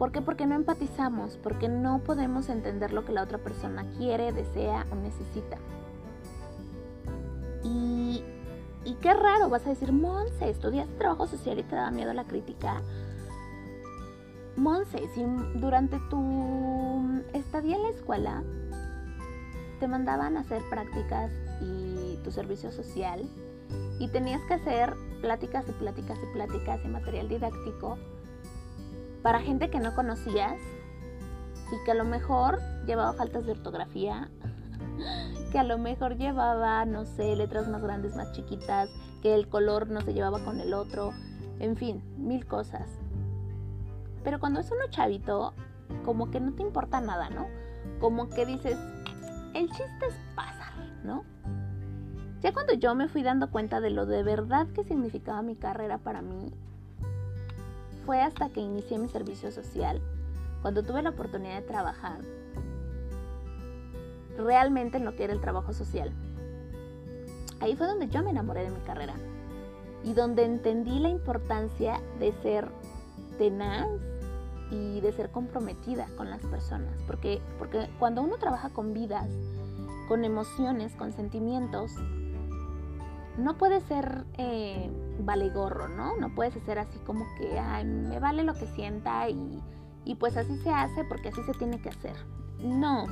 ¿Por 0.00 0.12
qué? 0.12 0.22
Porque 0.22 0.46
no 0.46 0.54
empatizamos, 0.54 1.36
porque 1.36 1.68
no 1.68 1.98
podemos 1.98 2.48
entender 2.48 2.90
lo 2.92 3.04
que 3.04 3.12
la 3.12 3.22
otra 3.22 3.36
persona 3.36 3.84
quiere, 3.98 4.32
desea 4.32 4.86
o 4.90 4.94
necesita. 4.94 5.58
Y, 7.62 8.24
qué 9.02 9.12
raro, 9.12 9.50
vas 9.50 9.66
a 9.66 9.70
decir, 9.70 9.92
Monse, 9.92 10.48
estudias 10.48 10.88
trabajo 10.96 11.26
social 11.26 11.58
y 11.58 11.62
te 11.64 11.76
da 11.76 11.90
miedo 11.90 12.14
la 12.14 12.24
crítica. 12.24 12.80
Monse, 14.56 15.06
si 15.14 15.22
durante 15.56 15.98
tu 16.08 17.22
estadía 17.34 17.76
en 17.76 17.82
la 17.82 17.90
escuela 17.90 18.42
te 19.80 19.88
mandaban 19.88 20.36
a 20.36 20.40
hacer 20.40 20.62
prácticas 20.70 21.30
y 21.60 22.18
tu 22.24 22.30
servicio 22.30 22.70
social 22.72 23.28
y 23.98 24.08
tenías 24.08 24.40
que 24.48 24.54
hacer 24.54 24.94
pláticas 25.20 25.68
y 25.68 25.72
pláticas 25.72 26.18
y 26.22 26.32
pláticas 26.32 26.80
y 26.84 26.88
material 26.88 27.28
didáctico 27.28 27.98
para 29.22 29.40
gente 29.40 29.70
que 29.70 29.80
no 29.80 29.94
conocías 29.94 30.58
y 31.72 31.84
que 31.84 31.92
a 31.92 31.94
lo 31.94 32.04
mejor 32.04 32.60
llevaba 32.86 33.12
faltas 33.12 33.46
de 33.46 33.52
ortografía, 33.52 34.30
que 35.52 35.58
a 35.58 35.64
lo 35.64 35.78
mejor 35.78 36.16
llevaba, 36.16 36.84
no 36.84 37.04
sé, 37.04 37.36
letras 37.36 37.68
más 37.68 37.82
grandes, 37.82 38.16
más 38.16 38.32
chiquitas, 38.32 38.90
que 39.22 39.34
el 39.34 39.48
color 39.48 39.88
no 39.88 40.00
se 40.00 40.14
llevaba 40.14 40.40
con 40.40 40.60
el 40.60 40.74
otro, 40.74 41.12
en 41.58 41.76
fin, 41.76 42.02
mil 42.16 42.46
cosas. 42.46 42.88
Pero 44.24 44.40
cuando 44.40 44.60
es 44.60 44.70
uno 44.70 44.88
chavito, 44.90 45.54
como 46.04 46.30
que 46.30 46.40
no 46.40 46.52
te 46.52 46.62
importa 46.62 47.00
nada, 47.00 47.30
¿no? 47.30 47.46
Como 48.00 48.28
que 48.28 48.46
dices, 48.46 48.78
el 49.54 49.68
chiste 49.68 50.06
es 50.08 50.14
pasar, 50.34 50.72
¿no? 51.04 51.24
Ya 52.42 52.52
cuando 52.52 52.72
yo 52.72 52.94
me 52.94 53.08
fui 53.08 53.22
dando 53.22 53.50
cuenta 53.50 53.80
de 53.80 53.90
lo 53.90 54.06
de 54.06 54.22
verdad 54.22 54.66
que 54.68 54.84
significaba 54.84 55.42
mi 55.42 55.56
carrera 55.56 55.98
para 55.98 56.22
mí, 56.22 56.50
fue 58.06 58.22
hasta 58.22 58.48
que 58.48 58.60
inicié 58.60 58.98
mi 58.98 59.08
servicio 59.08 59.52
social, 59.52 60.00
cuando 60.62 60.82
tuve 60.82 61.02
la 61.02 61.10
oportunidad 61.10 61.56
de 61.56 61.66
trabajar 61.66 62.20
realmente 64.38 64.96
en 64.96 65.04
lo 65.04 65.14
que 65.16 65.24
era 65.24 65.32
el 65.32 65.40
trabajo 65.40 65.72
social. 65.72 66.12
Ahí 67.60 67.76
fue 67.76 67.86
donde 67.86 68.08
yo 68.08 68.22
me 68.22 68.30
enamoré 68.30 68.62
de 68.62 68.70
mi 68.70 68.80
carrera 68.80 69.14
y 70.02 70.14
donde 70.14 70.44
entendí 70.44 70.98
la 70.98 71.10
importancia 71.10 72.00
de 72.18 72.32
ser 72.42 72.70
tenaz 73.36 73.86
y 74.70 75.00
de 75.00 75.12
ser 75.12 75.30
comprometida 75.30 76.06
con 76.16 76.30
las 76.30 76.40
personas, 76.42 76.94
porque, 77.06 77.42
porque 77.58 77.90
cuando 77.98 78.22
uno 78.22 78.38
trabaja 78.38 78.70
con 78.70 78.94
vidas, 78.94 79.28
con 80.08 80.24
emociones, 80.24 80.94
con 80.96 81.12
sentimientos, 81.12 81.92
no 83.40 83.56
puede 83.56 83.80
ser 83.80 84.24
eh, 84.38 84.90
vale 85.20 85.50
gorro, 85.50 85.88
¿no? 85.88 86.16
No 86.16 86.34
puedes 86.34 86.54
ser 86.64 86.78
así 86.78 86.98
como 87.00 87.26
que, 87.38 87.58
ay, 87.58 87.84
me 87.84 88.20
vale 88.20 88.44
lo 88.44 88.54
que 88.54 88.66
sienta 88.66 89.28
y, 89.28 89.60
y 90.04 90.14
pues 90.14 90.36
así 90.36 90.56
se 90.58 90.70
hace 90.70 91.04
porque 91.04 91.28
así 91.28 91.42
se 91.44 91.52
tiene 91.54 91.80
que 91.80 91.88
hacer. 91.88 92.14
No. 92.62 93.06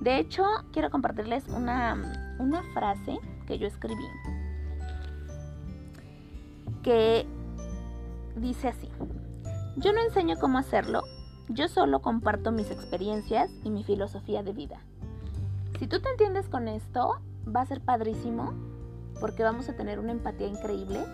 De 0.00 0.18
hecho, 0.18 0.44
quiero 0.72 0.90
compartirles 0.90 1.48
una, 1.48 2.36
una 2.38 2.62
frase 2.72 3.18
que 3.46 3.58
yo 3.58 3.66
escribí 3.66 4.04
que 6.82 7.26
dice 8.36 8.68
así. 8.68 8.88
Yo 9.76 9.92
no 9.92 10.00
enseño 10.00 10.36
cómo 10.40 10.58
hacerlo, 10.58 11.02
yo 11.48 11.66
solo 11.68 12.00
comparto 12.00 12.52
mis 12.52 12.70
experiencias 12.70 13.50
y 13.64 13.70
mi 13.70 13.82
filosofía 13.82 14.42
de 14.42 14.52
vida. 14.52 14.80
Si 15.78 15.88
tú 15.88 16.00
te 16.00 16.10
entiendes 16.10 16.48
con 16.48 16.68
esto, 16.68 17.20
va 17.44 17.62
a 17.62 17.66
ser 17.66 17.80
padrísimo 17.80 18.52
porque 19.20 19.42
vamos 19.42 19.68
a 19.68 19.74
tener 19.74 19.98
una 19.98 20.12
empatía 20.12 20.46
increíble. 20.46 21.04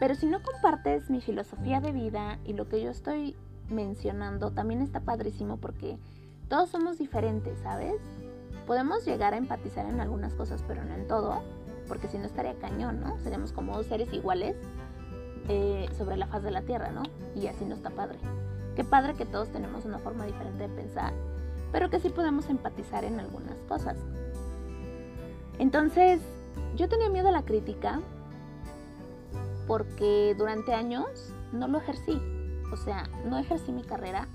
Pero 0.00 0.14
si 0.14 0.26
no 0.26 0.42
compartes 0.42 1.10
mi 1.10 1.20
filosofía 1.20 1.80
de 1.80 1.92
vida 1.92 2.38
y 2.44 2.52
lo 2.52 2.68
que 2.68 2.82
yo 2.82 2.90
estoy 2.90 3.36
mencionando, 3.68 4.50
también 4.50 4.82
está 4.82 5.00
padrísimo 5.00 5.56
porque 5.56 5.98
todos 6.48 6.70
somos 6.70 6.98
diferentes, 6.98 7.58
¿sabes? 7.60 8.00
Podemos 8.66 9.04
llegar 9.04 9.34
a 9.34 9.36
empatizar 9.36 9.86
en 9.86 10.00
algunas 10.00 10.34
cosas, 10.34 10.64
pero 10.66 10.84
no 10.84 10.94
en 10.94 11.06
todo, 11.06 11.42
porque 11.88 12.08
si 12.08 12.18
no 12.18 12.24
estaría 12.24 12.54
cañón, 12.54 13.00
¿no? 13.00 13.18
Seríamos 13.20 13.52
como 13.52 13.76
dos 13.76 13.86
seres 13.86 14.12
iguales 14.12 14.56
eh, 15.48 15.86
sobre 15.96 16.16
la 16.16 16.26
faz 16.26 16.42
de 16.42 16.50
la 16.50 16.62
Tierra, 16.62 16.90
¿no? 16.90 17.02
Y 17.34 17.46
así 17.46 17.64
no 17.64 17.74
está 17.74 17.90
padre. 17.90 18.18
Qué 18.74 18.84
padre 18.84 19.14
que 19.14 19.26
todos 19.26 19.50
tenemos 19.50 19.84
una 19.84 19.98
forma 19.98 20.26
diferente 20.26 20.68
de 20.68 20.74
pensar, 20.74 21.12
pero 21.70 21.90
que 21.90 22.00
sí 22.00 22.08
podemos 22.08 22.48
empatizar 22.48 23.04
en 23.04 23.20
algunas 23.20 23.56
cosas. 23.68 23.96
Entonces, 25.58 26.20
yo 26.76 26.88
tenía 26.88 27.08
miedo 27.08 27.28
a 27.28 27.32
la 27.32 27.44
crítica 27.44 28.00
porque 29.66 30.34
durante 30.36 30.74
años 30.74 31.32
no 31.52 31.68
lo 31.68 31.78
ejercí. 31.78 32.20
O 32.72 32.76
sea, 32.76 33.08
no 33.26 33.38
ejercí 33.38 33.72
mi 33.72 33.82
carrera 33.84 34.26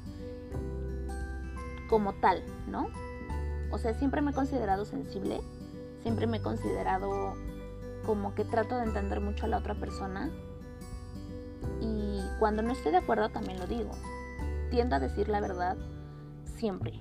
como 1.90 2.14
tal, 2.14 2.44
¿no? 2.68 2.88
O 3.72 3.78
sea, 3.78 3.94
siempre 3.94 4.22
me 4.22 4.32
he 4.32 4.34
considerado 4.34 4.86
sensible, 4.86 5.42
siempre 6.02 6.28
me 6.28 6.38
he 6.38 6.42
considerado 6.42 7.34
como 8.06 8.34
que 8.34 8.46
trato 8.46 8.78
de 8.78 8.84
entender 8.84 9.20
mucho 9.20 9.46
a 9.46 9.50
la 9.50 9.58
otra 9.58 9.76
persona. 9.76 10.30
Y 11.82 12.22
cuando 12.40 12.62
no 12.62 12.72
estoy 12.72 12.92
de 12.92 13.00
acuerdo 13.00 13.30
también 13.30 13.60
lo 13.60 13.68
digo. 13.68 13.92
Tiendo 14.72 14.96
a 14.96 15.00
decir 15.00 15.30
la 15.30 15.42
verdad 15.42 15.78
siempre. 16.58 16.94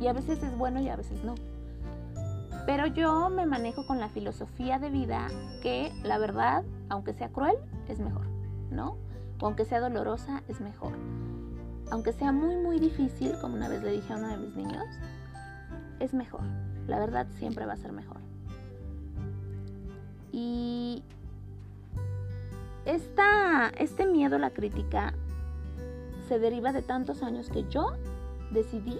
Y 0.00 0.06
a 0.06 0.12
veces 0.12 0.42
es 0.42 0.56
bueno 0.56 0.80
y 0.80 0.88
a 0.88 0.96
veces 0.96 1.22
no. 1.24 1.34
Pero 2.66 2.88
yo 2.88 3.30
me 3.30 3.46
manejo 3.46 3.86
con 3.86 4.00
la 4.00 4.08
filosofía 4.08 4.80
de 4.80 4.90
vida 4.90 5.28
que 5.62 5.92
la 6.02 6.18
verdad, 6.18 6.64
aunque 6.88 7.14
sea 7.14 7.28
cruel, 7.28 7.56
es 7.86 8.00
mejor, 8.00 8.26
¿no? 8.72 8.96
O 9.40 9.46
aunque 9.46 9.64
sea 9.64 9.78
dolorosa, 9.78 10.42
es 10.48 10.60
mejor. 10.60 10.92
Aunque 11.92 12.12
sea 12.12 12.32
muy, 12.32 12.56
muy 12.56 12.80
difícil, 12.80 13.34
como 13.40 13.54
una 13.54 13.68
vez 13.68 13.84
le 13.84 13.92
dije 13.92 14.12
a 14.12 14.16
uno 14.16 14.28
de 14.28 14.38
mis 14.38 14.56
niños, 14.56 14.84
es 16.00 16.12
mejor. 16.12 16.40
La 16.88 16.98
verdad 16.98 17.28
siempre 17.38 17.66
va 17.66 17.74
a 17.74 17.76
ser 17.76 17.92
mejor. 17.92 18.18
Y 20.32 21.04
esta, 22.84 23.68
este 23.78 24.06
miedo 24.06 24.36
a 24.36 24.40
la 24.40 24.50
crítica 24.50 25.14
se 26.26 26.40
deriva 26.40 26.72
de 26.72 26.82
tantos 26.82 27.22
años 27.22 27.48
que 27.48 27.64
yo 27.68 27.92
decidí 28.50 28.98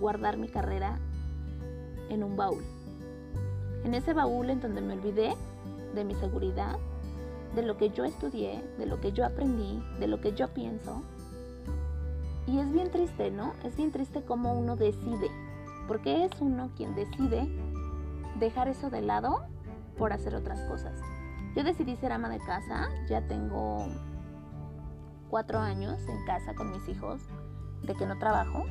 guardar 0.00 0.38
mi 0.38 0.48
carrera 0.48 0.98
en 2.08 2.24
un 2.24 2.36
baúl 2.36 2.64
en 3.86 3.94
ese 3.94 4.14
baúl 4.14 4.50
en 4.50 4.60
donde 4.60 4.80
me 4.80 4.94
olvidé 4.94 5.36
de 5.94 6.04
mi 6.04 6.14
seguridad, 6.16 6.76
de 7.54 7.62
lo 7.62 7.76
que 7.76 7.90
yo 7.90 8.04
estudié, 8.04 8.60
de 8.78 8.86
lo 8.86 9.00
que 9.00 9.12
yo 9.12 9.24
aprendí, 9.24 9.80
de 10.00 10.08
lo 10.08 10.20
que 10.20 10.32
yo 10.32 10.48
pienso. 10.48 11.02
Y 12.48 12.58
es 12.58 12.70
bien 12.72 12.90
triste, 12.90 13.30
¿no? 13.30 13.52
Es 13.62 13.76
bien 13.76 13.92
triste 13.92 14.24
cómo 14.24 14.54
uno 14.54 14.74
decide, 14.74 15.30
porque 15.86 16.24
es 16.24 16.32
uno 16.40 16.70
quien 16.76 16.96
decide 16.96 17.48
dejar 18.40 18.66
eso 18.66 18.90
de 18.90 19.02
lado 19.02 19.46
por 19.96 20.12
hacer 20.12 20.34
otras 20.34 20.60
cosas. 20.62 21.00
Yo 21.54 21.62
decidí 21.62 21.94
ser 21.94 22.10
ama 22.10 22.28
de 22.28 22.40
casa, 22.40 22.88
ya 23.08 23.24
tengo 23.28 23.86
cuatro 25.30 25.60
años 25.60 26.00
en 26.08 26.26
casa 26.26 26.56
con 26.56 26.72
mis 26.72 26.88
hijos, 26.88 27.20
de 27.84 27.94
que 27.94 28.04
no 28.04 28.18
trabajo. 28.18 28.64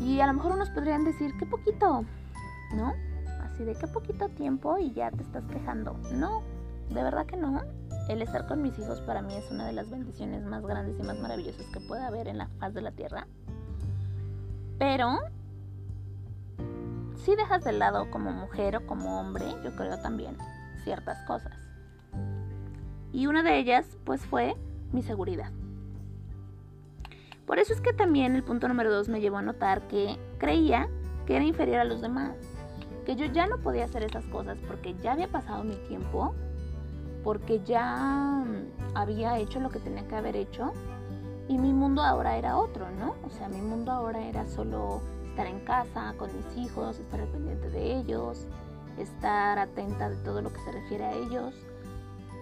Y 0.00 0.20
a 0.20 0.26
lo 0.26 0.32
mejor 0.32 0.52
unos 0.52 0.70
podrían 0.70 1.04
decir, 1.04 1.36
qué 1.38 1.44
poquito, 1.44 2.06
¿no? 2.74 2.94
Así 3.42 3.64
de 3.64 3.74
qué 3.74 3.86
poquito 3.86 4.28
tiempo 4.28 4.78
y 4.78 4.92
ya 4.92 5.10
te 5.10 5.22
estás 5.22 5.44
quejando. 5.46 5.94
No, 6.12 6.42
de 6.90 7.02
verdad 7.02 7.26
que 7.26 7.36
no. 7.36 7.60
El 8.08 8.22
estar 8.22 8.46
con 8.46 8.62
mis 8.62 8.78
hijos 8.78 9.00
para 9.02 9.22
mí 9.22 9.34
es 9.34 9.50
una 9.50 9.66
de 9.66 9.72
las 9.72 9.90
bendiciones 9.90 10.44
más 10.44 10.62
grandes 10.64 10.98
y 10.98 11.02
más 11.02 11.18
maravillosas 11.18 11.66
que 11.72 11.80
puede 11.80 12.02
haber 12.02 12.28
en 12.28 12.38
la 12.38 12.48
faz 12.58 12.74
de 12.74 12.82
la 12.82 12.90
tierra. 12.92 13.26
Pero 14.78 15.18
si 17.16 17.36
dejas 17.36 17.62
de 17.62 17.72
lado 17.72 18.10
como 18.10 18.32
mujer 18.32 18.76
o 18.76 18.86
como 18.86 19.20
hombre, 19.20 19.44
yo 19.62 19.74
creo 19.76 19.98
también, 20.00 20.36
ciertas 20.82 21.22
cosas. 21.26 21.56
Y 23.12 23.26
una 23.26 23.42
de 23.42 23.58
ellas, 23.58 23.86
pues, 24.04 24.24
fue 24.26 24.56
mi 24.90 25.02
seguridad. 25.02 25.52
Por 27.46 27.58
eso 27.58 27.72
es 27.72 27.80
que 27.80 27.92
también 27.92 28.34
el 28.34 28.42
punto 28.42 28.66
número 28.66 28.90
dos 28.90 29.08
me 29.08 29.20
llevó 29.20 29.36
a 29.36 29.42
notar 29.42 29.86
que 29.86 30.18
creía 30.38 30.88
que 31.26 31.36
era 31.36 31.44
inferior 31.44 31.80
a 31.80 31.84
los 31.84 32.00
demás 32.00 32.34
que 33.04 33.16
yo 33.16 33.26
ya 33.26 33.46
no 33.46 33.58
podía 33.58 33.84
hacer 33.84 34.04
esas 34.04 34.24
cosas 34.26 34.58
porque 34.66 34.94
ya 35.02 35.12
había 35.12 35.28
pasado 35.28 35.64
mi 35.64 35.76
tiempo, 35.88 36.34
porque 37.24 37.60
ya 37.64 38.44
mm, 38.44 38.96
había 38.96 39.38
hecho 39.38 39.60
lo 39.60 39.70
que 39.70 39.80
tenía 39.80 40.06
que 40.06 40.16
haber 40.16 40.36
hecho 40.36 40.72
y 41.48 41.58
mi 41.58 41.72
mundo 41.72 42.02
ahora 42.02 42.36
era 42.36 42.56
otro, 42.56 42.90
¿no? 42.90 43.16
O 43.26 43.30
sea, 43.30 43.48
mi 43.48 43.60
mundo 43.60 43.92
ahora 43.92 44.26
era 44.26 44.46
solo 44.46 45.02
estar 45.28 45.46
en 45.46 45.60
casa 45.60 46.14
con 46.16 46.30
mis 46.36 46.56
hijos, 46.56 46.98
estar 46.98 47.20
pendiente 47.26 47.68
de 47.70 47.96
ellos, 47.98 48.46
estar 48.98 49.58
atenta 49.58 50.08
de 50.08 50.16
todo 50.16 50.42
lo 50.42 50.52
que 50.52 50.60
se 50.60 50.72
refiere 50.72 51.04
a 51.04 51.12
ellos, 51.12 51.54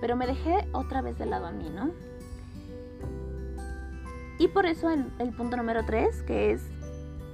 pero 0.01 0.17
me 0.17 0.27
dejé 0.27 0.69
otra 0.73 1.01
vez 1.01 1.19
de 1.19 1.27
lado 1.27 1.47
a 1.47 1.53
mí, 1.53 1.71
¿no? 1.71 1.91
Y 4.39 4.49
por 4.49 4.67
eso 4.67 4.91
el, 4.91 5.11
el 5.19 5.33
punto 5.33 5.57
número 5.57 5.85
tres, 5.85 6.23
que 6.23 6.53
es 6.53 6.63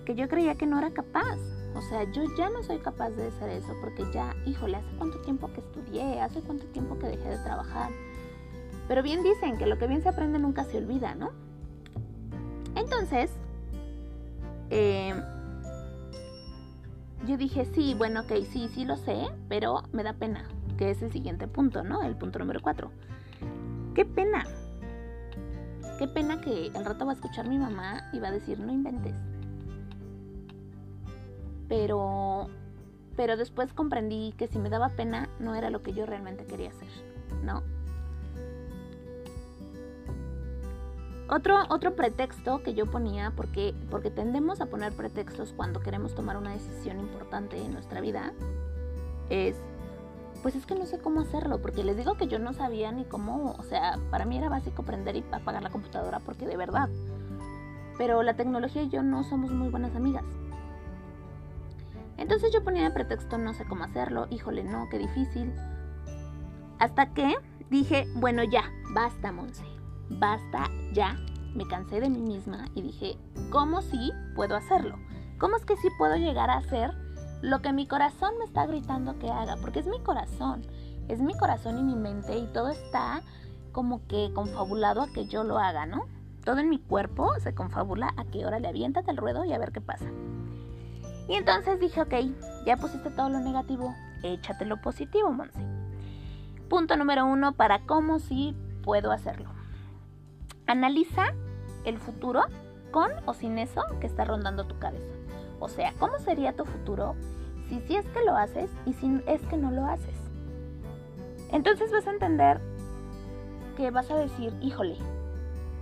que 0.04 0.14
yo 0.14 0.28
creía 0.28 0.56
que 0.56 0.66
no 0.66 0.78
era 0.78 0.90
capaz, 0.90 1.38
o 1.76 1.82
sea, 1.82 2.04
yo 2.04 2.24
ya 2.36 2.48
no 2.48 2.62
soy 2.62 2.78
capaz 2.78 3.10
de 3.10 3.28
hacer 3.28 3.50
eso 3.50 3.74
porque 3.82 4.10
ya, 4.12 4.34
híjole, 4.46 4.78
hace 4.78 4.96
cuánto 4.96 5.20
tiempo 5.20 5.52
que 5.52 5.60
estudié, 5.60 6.20
hace 6.20 6.40
cuánto 6.40 6.66
tiempo 6.68 6.98
que 6.98 7.06
dejé 7.06 7.28
de 7.28 7.38
trabajar. 7.38 7.90
Pero 8.88 9.02
bien 9.02 9.22
dicen 9.22 9.58
que 9.58 9.66
lo 9.66 9.76
que 9.78 9.86
bien 9.86 10.02
se 10.02 10.08
aprende 10.08 10.38
nunca 10.38 10.64
se 10.64 10.78
olvida, 10.78 11.14
¿no? 11.14 11.32
Entonces, 12.74 13.30
eh, 14.70 15.14
yo 17.26 17.36
dije, 17.36 17.66
sí, 17.66 17.94
bueno, 17.94 18.20
ok, 18.20 18.32
sí, 18.50 18.68
sí 18.68 18.84
lo 18.86 18.96
sé, 18.96 19.28
pero 19.48 19.82
me 19.92 20.02
da 20.02 20.14
pena, 20.14 20.48
que 20.78 20.90
es 20.90 21.02
el 21.02 21.12
siguiente 21.12 21.46
punto, 21.46 21.84
¿no? 21.84 22.02
El 22.02 22.16
punto 22.16 22.38
número 22.38 22.60
cuatro. 22.62 22.90
Qué 23.94 24.06
pena. 24.06 24.44
Qué 25.98 26.08
pena 26.08 26.40
que 26.40 26.68
el 26.68 26.84
rato 26.84 27.04
va 27.04 27.12
a 27.12 27.14
escuchar 27.14 27.48
mi 27.48 27.58
mamá 27.58 28.08
y 28.12 28.18
va 28.18 28.28
a 28.28 28.32
decir, 28.32 28.58
no 28.58 28.72
inventes. 28.72 29.14
Pero, 31.68 32.48
pero 33.16 33.36
después 33.36 33.72
comprendí 33.72 34.32
que 34.36 34.46
si 34.46 34.58
me 34.58 34.70
daba 34.70 34.90
pena 34.90 35.28
no 35.38 35.54
era 35.54 35.70
lo 35.70 35.82
que 35.82 35.92
yo 35.92 36.06
realmente 36.06 36.44
quería 36.44 36.70
hacer, 36.70 36.88
¿no? 37.42 37.62
Otro, 41.28 41.56
otro 41.70 41.96
pretexto 41.96 42.62
que 42.62 42.74
yo 42.74 42.86
ponía, 42.86 43.32
porque, 43.34 43.74
porque 43.90 44.10
tendemos 44.12 44.60
a 44.60 44.66
poner 44.66 44.92
pretextos 44.92 45.52
cuando 45.56 45.80
queremos 45.80 46.14
tomar 46.14 46.36
una 46.36 46.52
decisión 46.52 47.00
importante 47.00 47.60
en 47.60 47.72
nuestra 47.72 48.00
vida, 48.00 48.32
es, 49.28 49.56
pues 50.42 50.54
es 50.54 50.66
que 50.66 50.76
no 50.76 50.86
sé 50.86 50.98
cómo 51.00 51.22
hacerlo, 51.22 51.60
porque 51.60 51.82
les 51.82 51.96
digo 51.96 52.14
que 52.14 52.28
yo 52.28 52.38
no 52.38 52.52
sabía 52.52 52.92
ni 52.92 53.04
cómo, 53.04 53.56
o 53.58 53.62
sea, 53.64 53.98
para 54.12 54.24
mí 54.24 54.38
era 54.38 54.48
básico 54.48 54.84
prender 54.84 55.16
y 55.16 55.24
apagar 55.32 55.64
la 55.64 55.70
computadora, 55.70 56.20
porque 56.20 56.46
de 56.46 56.56
verdad. 56.56 56.88
Pero 57.98 58.22
la 58.22 58.34
tecnología 58.34 58.82
y 58.82 58.88
yo 58.88 59.02
no 59.02 59.24
somos 59.24 59.50
muy 59.50 59.68
buenas 59.68 59.96
amigas. 59.96 60.22
Entonces 62.18 62.52
yo 62.52 62.64
ponía 62.64 62.84
de 62.84 62.90
pretexto 62.90 63.38
no 63.38 63.54
sé 63.54 63.64
cómo 63.66 63.84
hacerlo, 63.84 64.26
híjole, 64.30 64.64
no, 64.64 64.88
qué 64.90 64.98
difícil. 64.98 65.52
Hasta 66.78 67.12
que 67.12 67.36
dije, 67.70 68.06
bueno 68.14 68.42
ya, 68.44 68.64
basta, 68.94 69.32
Monse 69.32 69.76
basta 70.08 70.70
ya, 70.92 71.16
me 71.54 71.66
cansé 71.66 72.00
de 72.00 72.10
mí 72.10 72.20
misma 72.20 72.66
y 72.74 72.82
dije, 72.82 73.18
¿cómo 73.50 73.82
sí 73.82 74.12
puedo 74.34 74.56
hacerlo? 74.56 74.98
¿Cómo 75.38 75.56
es 75.56 75.64
que 75.64 75.76
sí 75.76 75.88
puedo 75.98 76.16
llegar 76.16 76.50
a 76.50 76.58
hacer 76.58 76.92
lo 77.42 77.60
que 77.60 77.72
mi 77.72 77.86
corazón 77.86 78.38
me 78.38 78.44
está 78.44 78.66
gritando 78.66 79.18
que 79.18 79.30
haga? 79.30 79.56
Porque 79.60 79.80
es 79.80 79.86
mi 79.86 80.00
corazón, 80.00 80.62
es 81.08 81.20
mi 81.20 81.34
corazón 81.34 81.78
y 81.78 81.82
mi 81.82 81.96
mente 81.96 82.36
y 82.36 82.46
todo 82.46 82.68
está 82.68 83.22
como 83.72 84.06
que 84.06 84.30
confabulado 84.34 85.02
a 85.02 85.12
que 85.12 85.26
yo 85.26 85.44
lo 85.44 85.58
haga, 85.58 85.86
¿no? 85.86 86.06
Todo 86.44 86.58
en 86.58 86.70
mi 86.70 86.78
cuerpo 86.78 87.34
se 87.40 87.54
confabula 87.54 88.14
a 88.16 88.24
que 88.24 88.44
ahora 88.44 88.60
le 88.60 88.68
aviéntate 88.68 89.10
el 89.10 89.16
ruedo 89.16 89.44
y 89.44 89.52
a 89.52 89.58
ver 89.58 89.72
qué 89.72 89.80
pasa. 89.80 90.06
Y 91.28 91.34
entonces 91.34 91.80
dije, 91.80 92.02
ok, 92.02 92.14
ya 92.64 92.76
pusiste 92.76 93.10
todo 93.10 93.28
lo 93.28 93.40
negativo, 93.40 93.94
échate 94.22 94.64
lo 94.64 94.80
positivo, 94.80 95.32
Monse. 95.32 95.60
Punto 96.68 96.96
número 96.96 97.26
uno 97.26 97.52
para 97.52 97.80
cómo 97.80 98.18
sí 98.18 98.56
puedo 98.82 99.12
hacerlo. 99.12 99.50
Analiza 100.66 101.34
el 101.84 101.98
futuro 101.98 102.42
con 102.90 103.10
o 103.26 103.34
sin 103.34 103.58
eso 103.58 103.82
que 104.00 104.06
está 104.06 104.24
rondando 104.24 104.66
tu 104.66 104.78
cabeza. 104.78 105.12
O 105.60 105.68
sea, 105.68 105.92
¿cómo 105.98 106.18
sería 106.18 106.56
tu 106.56 106.64
futuro 106.64 107.14
si 107.68 107.80
sí 107.80 107.96
es 107.96 108.06
que 108.06 108.24
lo 108.24 108.36
haces 108.36 108.70
y 108.84 108.92
si 108.94 109.20
es 109.26 109.40
que 109.42 109.56
no 109.56 109.70
lo 109.70 109.86
haces? 109.86 110.16
Entonces 111.52 111.92
vas 111.92 112.06
a 112.06 112.12
entender 112.12 112.60
que 113.76 113.90
vas 113.90 114.10
a 114.10 114.16
decir, 114.16 114.52
híjole, 114.60 114.96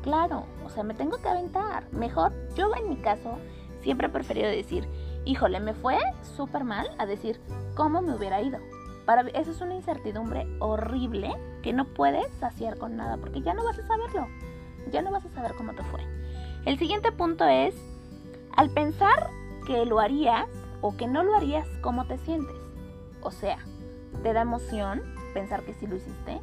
claro, 0.02 0.46
o 0.64 0.68
sea, 0.68 0.82
me 0.82 0.94
tengo 0.94 1.18
que 1.18 1.28
aventar. 1.28 1.90
Mejor, 1.92 2.32
yo 2.54 2.74
en 2.76 2.90
mi 2.90 2.96
caso 2.96 3.38
siempre 3.80 4.08
he 4.08 4.10
preferido 4.10 4.48
decir, 4.48 4.86
híjole, 5.24 5.60
me 5.60 5.74
fue 5.74 5.98
súper 6.36 6.64
mal 6.64 6.88
a 6.98 7.06
decir, 7.06 7.40
¿cómo 7.74 8.02
me 8.02 8.14
hubiera 8.14 8.40
ido? 8.42 8.58
Para, 9.04 9.22
eso 9.22 9.50
es 9.50 9.60
una 9.60 9.74
incertidumbre 9.74 10.46
horrible 10.60 11.34
que 11.62 11.72
no 11.72 11.84
puedes 11.86 12.30
saciar 12.40 12.78
con 12.78 12.96
nada 12.96 13.18
porque 13.18 13.42
ya 13.42 13.52
no 13.52 13.64
vas 13.64 13.78
a 13.78 13.86
saberlo 13.86 14.26
ya 14.90 15.02
no 15.02 15.10
vas 15.10 15.24
a 15.24 15.30
saber 15.30 15.54
cómo 15.54 15.72
te 15.74 15.82
fue. 15.84 16.00
El 16.64 16.78
siguiente 16.78 17.12
punto 17.12 17.44
es, 17.46 17.74
al 18.56 18.70
pensar 18.70 19.30
que 19.66 19.84
lo 19.84 20.00
harías 20.00 20.48
o 20.80 20.96
que 20.96 21.06
no 21.06 21.22
lo 21.22 21.34
harías, 21.34 21.66
¿cómo 21.80 22.06
te 22.06 22.18
sientes? 22.18 22.56
O 23.22 23.30
sea, 23.30 23.58
¿te 24.22 24.32
da 24.32 24.42
emoción 24.42 25.02
pensar 25.32 25.62
que 25.64 25.74
sí 25.74 25.86
lo 25.86 25.96
hiciste? 25.96 26.40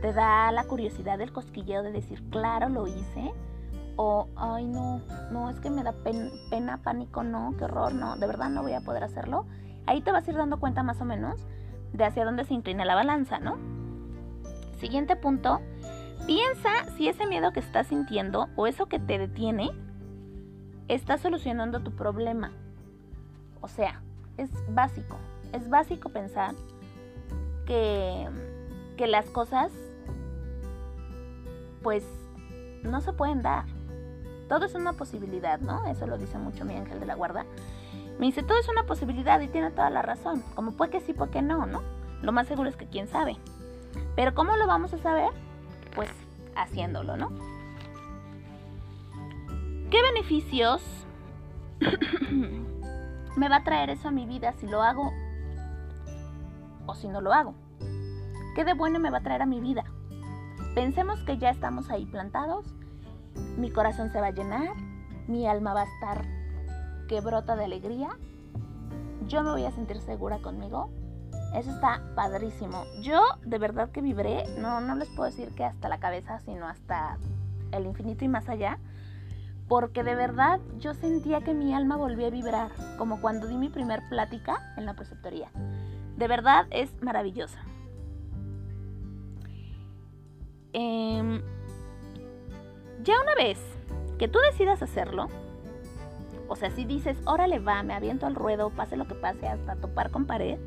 ¿Te 0.00 0.12
da 0.12 0.52
la 0.52 0.64
curiosidad 0.64 1.18
del 1.18 1.32
cosquilleo 1.32 1.82
de 1.82 1.92
decir, 1.92 2.22
claro, 2.30 2.68
lo 2.68 2.86
hice? 2.86 3.32
O, 4.00 4.28
ay, 4.36 4.66
no, 4.66 5.02
no, 5.32 5.50
es 5.50 5.58
que 5.60 5.70
me 5.70 5.82
da 5.82 5.92
pena, 5.92 6.78
pánico, 6.82 7.22
no, 7.24 7.54
qué 7.58 7.64
horror, 7.64 7.92
no, 7.92 8.16
de 8.16 8.26
verdad 8.26 8.48
no 8.48 8.62
voy 8.62 8.72
a 8.72 8.80
poder 8.80 9.02
hacerlo. 9.02 9.44
Ahí 9.86 10.00
te 10.00 10.12
vas 10.12 10.26
a 10.26 10.30
ir 10.30 10.36
dando 10.36 10.60
cuenta 10.60 10.82
más 10.82 11.00
o 11.00 11.04
menos 11.04 11.46
de 11.92 12.04
hacia 12.04 12.24
dónde 12.24 12.44
se 12.44 12.54
inclina 12.54 12.84
la 12.84 12.94
balanza, 12.94 13.38
¿no? 13.38 13.58
Siguiente 14.78 15.16
punto, 15.16 15.60
Piensa 16.26 16.84
si 16.96 17.08
ese 17.08 17.26
miedo 17.26 17.52
que 17.52 17.60
estás 17.60 17.86
sintiendo 17.86 18.48
o 18.54 18.66
eso 18.66 18.84
que 18.84 18.98
te 18.98 19.18
detiene 19.18 19.70
está 20.86 21.16
solucionando 21.16 21.80
tu 21.80 21.92
problema. 21.92 22.52
O 23.62 23.68
sea, 23.68 24.02
es 24.36 24.50
básico. 24.68 25.16
Es 25.54 25.70
básico 25.70 26.10
pensar 26.10 26.54
que, 27.64 28.28
que 28.98 29.06
las 29.06 29.24
cosas 29.30 29.72
pues 31.82 32.04
no 32.82 33.00
se 33.00 33.14
pueden 33.14 33.40
dar. 33.40 33.64
Todo 34.48 34.64
es 34.64 34.74
una 34.74 34.94
posibilidad, 34.94 35.60
¿no? 35.60 35.86
Eso 35.86 36.06
lo 36.06 36.18
dice 36.18 36.38
mucho 36.38 36.64
mi 36.64 36.74
ángel 36.74 37.00
de 37.00 37.06
la 37.06 37.14
guarda. 37.14 37.44
Me 38.18 38.26
dice, 38.26 38.42
todo 38.42 38.58
es 38.58 38.68
una 38.68 38.84
posibilidad 38.84 39.40
y 39.40 39.48
tiene 39.48 39.70
toda 39.70 39.90
la 39.90 40.02
razón. 40.02 40.42
Como 40.54 40.72
puede 40.72 40.90
que 40.90 41.00
sí, 41.00 41.12
puede 41.12 41.30
que 41.30 41.42
no, 41.42 41.66
¿no? 41.66 41.82
Lo 42.22 42.32
más 42.32 42.48
seguro 42.48 42.68
es 42.68 42.76
que 42.76 42.86
quién 42.86 43.06
sabe. 43.08 43.36
Pero 44.16 44.34
¿cómo 44.34 44.56
lo 44.56 44.66
vamos 44.66 44.92
a 44.94 44.98
saber? 44.98 45.30
pues 45.98 46.10
haciéndolo, 46.54 47.16
¿no? 47.16 47.30
¿Qué 49.90 50.00
beneficios 50.02 50.80
me 53.36 53.48
va 53.48 53.56
a 53.56 53.64
traer 53.64 53.90
eso 53.90 54.06
a 54.06 54.10
mi 54.12 54.26
vida 54.26 54.52
si 54.52 54.68
lo 54.68 54.82
hago 54.82 55.12
o 56.86 56.94
si 56.94 57.08
no 57.08 57.20
lo 57.20 57.32
hago? 57.32 57.54
¿Qué 58.54 58.64
de 58.64 58.74
bueno 58.74 59.00
me 59.00 59.10
va 59.10 59.18
a 59.18 59.22
traer 59.22 59.42
a 59.42 59.46
mi 59.46 59.60
vida? 59.60 59.84
Pensemos 60.74 61.20
que 61.24 61.38
ya 61.38 61.50
estamos 61.50 61.90
ahí 61.90 62.06
plantados, 62.06 62.66
mi 63.56 63.70
corazón 63.70 64.10
se 64.10 64.20
va 64.20 64.28
a 64.28 64.32
llenar, 64.32 64.74
mi 65.26 65.46
alma 65.46 65.74
va 65.74 65.82
a 65.82 65.94
estar 65.94 66.24
que 67.08 67.20
brota 67.20 67.56
de 67.56 67.64
alegría, 67.64 68.10
yo 69.26 69.42
me 69.42 69.50
voy 69.50 69.64
a 69.64 69.70
sentir 69.70 70.00
segura 70.00 70.38
conmigo, 70.38 70.90
eso 71.54 71.70
está 71.70 72.02
padrísimo. 72.14 72.84
Yo 73.02 73.20
de 73.44 73.58
verdad 73.58 73.90
que 73.90 74.02
vibré, 74.02 74.44
no, 74.58 74.80
no 74.80 74.94
les 74.94 75.08
puedo 75.08 75.30
decir 75.30 75.48
que 75.54 75.64
hasta 75.64 75.88
la 75.88 75.98
cabeza, 75.98 76.40
sino 76.40 76.66
hasta 76.66 77.18
el 77.72 77.86
infinito 77.86 78.24
y 78.24 78.28
más 78.28 78.48
allá. 78.48 78.78
Porque 79.66 80.02
de 80.02 80.14
verdad 80.14 80.60
yo 80.78 80.94
sentía 80.94 81.42
que 81.42 81.54
mi 81.54 81.74
alma 81.74 81.96
volvía 81.96 82.28
a 82.28 82.30
vibrar, 82.30 82.70
como 82.96 83.20
cuando 83.20 83.46
di 83.46 83.56
mi 83.56 83.68
primer 83.68 84.00
plática 84.08 84.74
en 84.76 84.86
la 84.86 84.94
preceptoría. 84.94 85.50
De 86.16 86.26
verdad 86.26 86.66
es 86.70 86.90
maravillosa. 87.02 87.60
Em, 90.72 91.42
ya 93.02 93.14
una 93.20 93.34
vez 93.34 93.58
que 94.18 94.28
tú 94.28 94.38
decidas 94.50 94.82
hacerlo, 94.82 95.28
o 96.48 96.56
sea, 96.56 96.70
si 96.70 96.84
dices, 96.84 97.16
órale 97.24 97.58
va, 97.58 97.82
me 97.82 97.94
aviento 97.94 98.26
al 98.26 98.34
ruedo, 98.34 98.70
pase 98.70 98.96
lo 98.96 99.06
que 99.06 99.14
pase 99.14 99.46
hasta 99.46 99.76
topar 99.76 100.10
con 100.10 100.26
pared, 100.26 100.58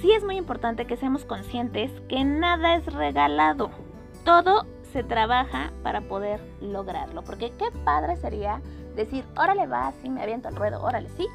sí 0.00 0.12
es 0.12 0.24
muy 0.24 0.36
importante 0.36 0.86
que 0.86 0.96
seamos 0.96 1.24
conscientes 1.24 1.90
que 2.08 2.24
nada 2.24 2.76
es 2.76 2.86
regalado. 2.86 3.70
Todo 4.24 4.66
se 4.92 5.02
trabaja 5.02 5.72
para 5.82 6.02
poder 6.02 6.40
lograrlo. 6.60 7.22
Porque 7.22 7.52
qué 7.58 7.70
padre 7.84 8.16
sería 8.16 8.60
decir, 8.94 9.24
órale 9.36 9.66
va, 9.66 9.92
sí, 10.00 10.08
me 10.08 10.22
aviento 10.22 10.48
al 10.48 10.56
ruedo, 10.56 10.82
órale, 10.82 11.08
sí. 11.10 11.26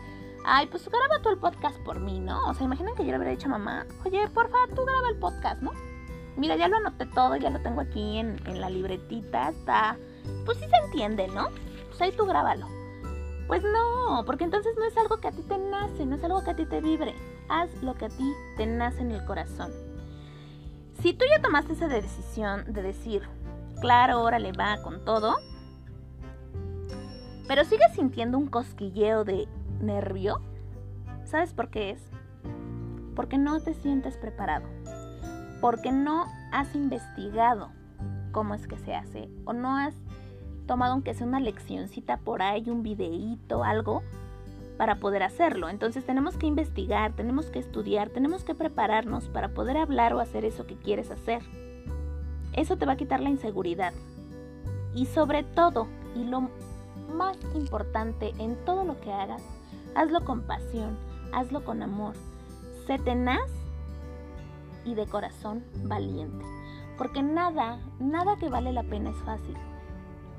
Ay, 0.45 0.67
pues 0.67 0.89
graba 0.89 1.21
tú 1.21 1.29
el 1.29 1.37
podcast 1.37 1.77
por 1.83 1.99
mí, 1.99 2.19
¿no? 2.19 2.49
O 2.49 2.53
sea, 2.53 2.65
imaginen 2.65 2.95
que 2.95 3.05
yo 3.05 3.11
le 3.11 3.17
hubiera 3.17 3.31
dicho 3.31 3.47
a 3.47 3.51
mamá, 3.51 3.85
oye, 4.05 4.27
porfa, 4.27 4.57
tú 4.75 4.83
graba 4.83 5.09
el 5.09 5.17
podcast, 5.17 5.61
¿no? 5.61 5.71
Mira, 6.35 6.55
ya 6.55 6.67
lo 6.67 6.77
anoté 6.77 7.05
todo, 7.05 7.35
ya 7.35 7.49
lo 7.49 7.59
tengo 7.59 7.81
aquí 7.81 8.17
en, 8.17 8.39
en 8.47 8.61
la 8.61 8.69
libretita, 8.69 9.49
está... 9.49 9.97
Pues 10.45 10.57
sí 10.57 10.65
se 10.69 10.85
entiende, 10.85 11.27
¿no? 11.27 11.49
Pues 11.89 12.01
ahí 12.01 12.11
tú 12.11 12.25
grábalo. 12.25 12.67
Pues 13.47 13.61
no, 13.63 14.23
porque 14.25 14.45
entonces 14.45 14.73
no 14.77 14.85
es 14.85 14.97
algo 14.97 15.17
que 15.17 15.27
a 15.27 15.31
ti 15.31 15.43
te 15.43 15.57
nace, 15.57 16.05
no 16.05 16.15
es 16.15 16.23
algo 16.23 16.43
que 16.43 16.51
a 16.51 16.55
ti 16.55 16.65
te 16.65 16.81
vibre. 16.81 17.13
Haz 17.49 17.69
lo 17.83 17.93
que 17.95 18.05
a 18.05 18.09
ti 18.09 18.33
te 18.57 18.65
nace 18.65 19.01
en 19.01 19.11
el 19.11 19.23
corazón. 19.25 19.71
Si 21.01 21.13
tú 21.13 21.25
ya 21.29 21.41
tomaste 21.41 21.73
esa 21.73 21.87
decisión 21.87 22.71
de 22.71 22.81
decir, 22.81 23.23
claro, 23.81 24.21
órale, 24.21 24.53
va 24.53 24.81
con 24.81 25.03
todo, 25.03 25.35
pero 27.47 27.65
sigues 27.65 27.93
sintiendo 27.93 28.37
un 28.37 28.47
cosquilleo 28.47 29.25
de 29.25 29.47
nervio, 29.81 30.39
¿sabes 31.25 31.53
por 31.53 31.69
qué 31.69 31.91
es? 31.91 32.01
Porque 33.15 33.37
no 33.37 33.59
te 33.59 33.73
sientes 33.73 34.15
preparado, 34.17 34.65
porque 35.63 35.93
no 35.93 36.25
has 36.51 36.75
investigado 36.75 37.69
cómo 38.33 38.53
es 38.53 38.67
que 38.67 38.77
se 38.77 38.93
hace 38.93 39.29
o 39.45 39.53
no 39.53 39.77
has 39.77 39.95
tomado 40.67 40.91
aunque 40.91 41.13
sea 41.13 41.25
una 41.25 41.39
leccioncita 41.39 42.17
por 42.17 42.41
ahí, 42.41 42.69
un 42.69 42.83
videíto, 42.83 43.63
algo, 43.63 44.03
para 44.77 44.99
poder 44.99 45.23
hacerlo. 45.23 45.69
Entonces 45.69 46.05
tenemos 46.05 46.35
que 46.35 46.47
investigar, 46.47 47.13
tenemos 47.13 47.45
que 47.45 47.59
estudiar, 47.59 48.09
tenemos 48.09 48.43
que 48.43 48.55
prepararnos 48.55 49.29
para 49.29 49.53
poder 49.53 49.77
hablar 49.77 50.13
o 50.13 50.19
hacer 50.19 50.43
eso 50.43 50.67
que 50.67 50.75
quieres 50.75 51.09
hacer. 51.11 51.41
Eso 52.51 52.75
te 52.75 52.85
va 52.85 52.91
a 52.91 52.97
quitar 52.97 53.21
la 53.21 53.29
inseguridad. 53.29 53.93
Y 54.93 55.05
sobre 55.05 55.43
todo, 55.43 55.87
y 56.13 56.25
lo 56.25 56.49
más 57.13 57.37
importante 57.55 58.33
en 58.37 58.57
todo 58.65 58.83
lo 58.83 58.99
que 58.99 59.13
hagas, 59.13 59.41
hazlo 59.95 60.25
con 60.25 60.41
pasión, 60.41 60.97
hazlo 61.31 61.63
con 61.63 61.81
amor. 61.83 62.15
Sé 62.85 62.99
tenaz 62.99 63.62
y 64.85 64.95
de 64.95 65.07
corazón 65.07 65.63
valiente. 65.83 66.45
Porque 66.97 67.23
nada, 67.23 67.79
nada 67.99 68.37
que 68.37 68.49
vale 68.49 68.71
la 68.71 68.83
pena 68.83 69.09
es 69.09 69.17
fácil. 69.23 69.55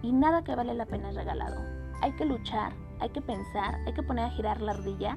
Y 0.03 0.13
nada 0.13 0.45
que 0.45 0.55
vale 0.55 0.75
la 0.75 0.87
pena 0.87 1.11
es 1.11 1.17
regalado. 1.17 1.61
Hay 2.01 2.13
que 2.13 2.25
luchar, 2.25 2.73
hay 3.01 3.11
que 3.11 3.21
pensar, 3.21 3.77
hay 3.87 3.95
que 3.95 4.03
poner 4.03 4.27
a 4.27 4.31
girar 4.31 4.61
la 4.61 4.73
ardilla. 4.73 5.17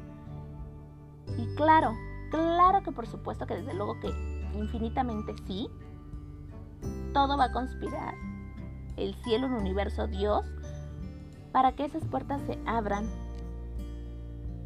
Y 1.38 1.46
claro, 1.56 1.94
claro 2.32 2.82
que 2.84 2.92
por 2.92 3.08
supuesto 3.08 3.46
que 3.46 3.56
desde 3.56 3.74
luego 3.74 4.00
que 4.00 4.10
infinitamente 4.56 5.36
sí, 5.46 5.70
todo 7.14 7.38
va 7.38 7.46
a 7.46 7.52
conspirar, 7.52 8.16
el 8.96 9.14
cielo, 9.24 9.48
el 9.48 9.54
universo, 9.54 10.08
Dios, 10.08 10.46
para 11.52 11.74
que 11.74 11.86
esas 11.86 12.06
puertas 12.06 12.42
se 12.44 12.58
abran. 12.66 13.06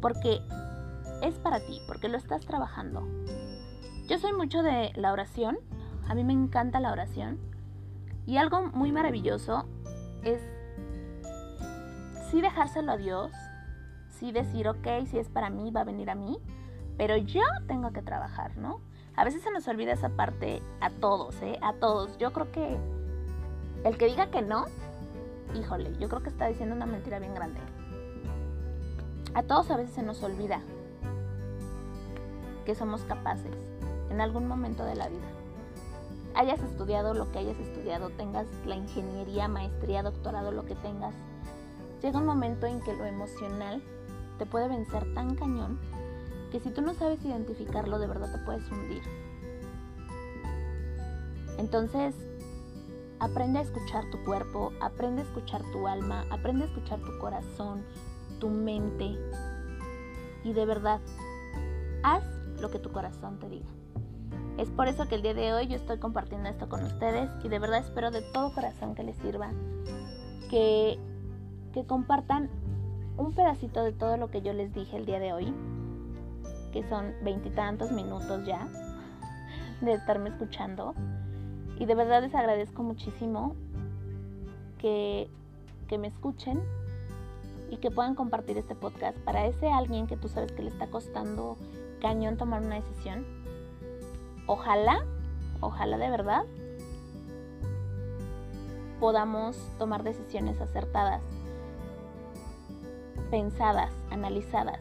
Porque 0.00 0.40
es 1.22 1.34
para 1.38 1.60
ti, 1.60 1.80
porque 1.86 2.08
lo 2.08 2.18
estás 2.18 2.44
trabajando. 2.44 3.06
Yo 4.08 4.18
soy 4.18 4.32
mucho 4.32 4.62
de 4.62 4.92
la 4.96 5.12
oración, 5.12 5.58
a 6.08 6.14
mí 6.14 6.24
me 6.24 6.32
encanta 6.32 6.80
la 6.80 6.90
oración. 6.90 7.38
Y 8.26 8.36
algo 8.36 8.62
muy 8.62 8.90
maravilloso 8.90 9.64
es 10.24 10.40
sí 12.30 12.40
dejárselo 12.40 12.92
a 12.92 12.96
Dios, 12.96 13.30
sí 14.10 14.32
decir, 14.32 14.68
ok, 14.68 15.06
si 15.08 15.18
es 15.18 15.28
para 15.28 15.50
mí, 15.50 15.70
va 15.70 15.82
a 15.82 15.84
venir 15.84 16.10
a 16.10 16.16
mí, 16.16 16.38
pero 16.96 17.16
yo 17.16 17.42
tengo 17.68 17.92
que 17.92 18.02
trabajar, 18.02 18.56
¿no? 18.56 18.80
A 19.14 19.24
veces 19.24 19.42
se 19.42 19.52
nos 19.52 19.68
olvida 19.68 19.92
esa 19.92 20.08
parte 20.08 20.62
a 20.80 20.90
todos, 20.90 21.40
¿eh? 21.42 21.58
A 21.62 21.74
todos. 21.74 22.18
Yo 22.18 22.32
creo 22.32 22.50
que 22.50 22.76
el 23.84 23.96
que 23.96 24.06
diga 24.06 24.30
que 24.30 24.42
no, 24.42 24.66
híjole, 25.54 25.96
yo 25.98 26.08
creo 26.08 26.22
que 26.22 26.30
está 26.30 26.48
diciendo 26.48 26.74
una 26.74 26.86
mentira 26.86 27.20
bien 27.20 27.34
grande. 27.34 27.60
A 29.34 29.44
todos 29.44 29.70
a 29.70 29.76
veces 29.76 29.94
se 29.94 30.02
nos 30.02 30.22
olvida 30.22 30.60
que 32.64 32.74
somos 32.74 33.02
capaces 33.02 33.61
en 34.12 34.20
algún 34.20 34.46
momento 34.46 34.84
de 34.84 34.94
la 34.94 35.08
vida. 35.08 35.26
Hayas 36.34 36.60
estudiado 36.62 37.14
lo 37.14 37.32
que 37.32 37.38
hayas 37.38 37.58
estudiado, 37.58 38.10
tengas 38.10 38.46
la 38.66 38.76
ingeniería, 38.76 39.48
maestría, 39.48 40.02
doctorado, 40.02 40.52
lo 40.52 40.64
que 40.64 40.74
tengas, 40.76 41.14
llega 42.02 42.18
un 42.18 42.26
momento 42.26 42.66
en 42.66 42.80
que 42.80 42.94
lo 42.94 43.04
emocional 43.06 43.82
te 44.38 44.46
puede 44.46 44.68
vencer 44.68 45.12
tan 45.14 45.34
cañón 45.34 45.78
que 46.50 46.60
si 46.60 46.70
tú 46.70 46.82
no 46.82 46.92
sabes 46.94 47.24
identificarlo, 47.24 47.98
de 47.98 48.06
verdad 48.06 48.30
te 48.30 48.38
puedes 48.44 48.70
hundir. 48.70 49.02
Entonces, 51.56 52.14
aprende 53.20 53.60
a 53.60 53.62
escuchar 53.62 54.04
tu 54.10 54.22
cuerpo, 54.24 54.72
aprende 54.80 55.22
a 55.22 55.24
escuchar 55.24 55.62
tu 55.72 55.88
alma, 55.88 56.26
aprende 56.30 56.64
a 56.64 56.66
escuchar 56.66 57.00
tu 57.00 57.18
corazón, 57.18 57.82
tu 58.38 58.50
mente. 58.50 59.16
Y 60.44 60.52
de 60.52 60.66
verdad, 60.66 61.00
haz 62.02 62.24
lo 62.60 62.70
que 62.70 62.78
tu 62.78 62.92
corazón 62.92 63.38
te 63.38 63.48
diga. 63.48 63.81
Es 64.58 64.70
por 64.70 64.86
eso 64.86 65.08
que 65.08 65.14
el 65.14 65.22
día 65.22 65.34
de 65.34 65.52
hoy 65.52 65.66
yo 65.66 65.76
estoy 65.76 65.98
compartiendo 65.98 66.48
esto 66.48 66.68
con 66.68 66.84
ustedes 66.84 67.30
y 67.42 67.48
de 67.48 67.58
verdad 67.58 67.80
espero 67.80 68.10
de 68.10 68.20
todo 68.20 68.52
corazón 68.52 68.94
que 68.94 69.02
les 69.02 69.16
sirva, 69.16 69.50
que, 70.50 70.98
que 71.72 71.84
compartan 71.86 72.50
un 73.16 73.32
pedacito 73.34 73.82
de 73.82 73.92
todo 73.92 74.16
lo 74.16 74.30
que 74.30 74.42
yo 74.42 74.52
les 74.52 74.72
dije 74.74 74.96
el 74.96 75.06
día 75.06 75.18
de 75.18 75.32
hoy, 75.32 75.54
que 76.72 76.86
son 76.88 77.12
veintitantos 77.22 77.92
minutos 77.92 78.46
ya 78.46 78.68
de 79.80 79.92
estarme 79.92 80.30
escuchando. 80.30 80.94
Y 81.78 81.86
de 81.86 81.94
verdad 81.94 82.22
les 82.22 82.34
agradezco 82.34 82.82
muchísimo 82.82 83.56
que, 84.78 85.28
que 85.88 85.98
me 85.98 86.08
escuchen 86.08 86.62
y 87.70 87.78
que 87.78 87.90
puedan 87.90 88.14
compartir 88.14 88.58
este 88.58 88.74
podcast 88.74 89.16
para 89.18 89.46
ese 89.46 89.70
alguien 89.70 90.06
que 90.06 90.16
tú 90.16 90.28
sabes 90.28 90.52
que 90.52 90.62
le 90.62 90.68
está 90.68 90.88
costando 90.88 91.56
cañón 92.00 92.36
tomar 92.36 92.62
una 92.62 92.76
decisión. 92.76 93.41
Ojalá, 94.46 95.04
ojalá 95.60 95.98
de 95.98 96.10
verdad 96.10 96.44
podamos 99.02 99.56
tomar 99.78 100.04
decisiones 100.04 100.60
acertadas, 100.60 101.20
pensadas, 103.32 103.90
analizadas 104.12 104.78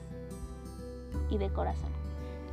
y 1.32 1.40
de 1.40 1.50
corazón. 1.52 1.90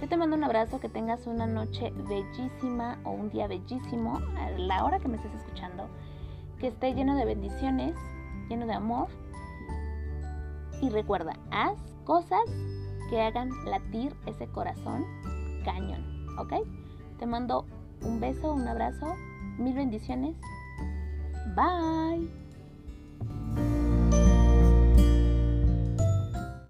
Yo 0.01 0.09
te 0.09 0.17
mando 0.17 0.35
un 0.35 0.45
abrazo, 0.45 0.81
que 0.81 0.89
tengas 0.89 1.27
una 1.27 1.47
noche 1.47 1.93
bellísima 2.09 2.99
o 3.05 3.11
un 3.11 3.29
día 3.29 3.49
bellísimo 3.49 4.19
a 4.39 4.51
la 4.53 4.83
hora 4.83 4.99
que 4.99 5.09
me 5.09 5.17
estés 5.17 5.35
escuchando, 5.35 5.89
que 6.59 6.69
esté 6.69 6.95
lleno 6.95 7.17
de 7.17 7.27
bendiciones, 7.27 7.95
lleno 8.49 8.65
de 8.65 8.73
amor. 8.73 9.09
Y 10.81 10.89
recuerda, 10.89 11.35
haz 11.51 11.77
cosas 12.05 12.41
que 13.11 13.21
hagan 13.21 13.51
latir 13.67 14.17
ese 14.25 14.47
corazón 14.47 15.05
cañón, 15.65 16.29
¿ok? 16.39 16.55
Te 17.19 17.27
mando 17.27 17.67
un 18.03 18.21
beso, 18.21 18.53
un 18.53 18.67
abrazo, 18.69 19.15
mil 19.59 19.75
bendiciones. 19.75 20.37
Bye. 21.57 22.29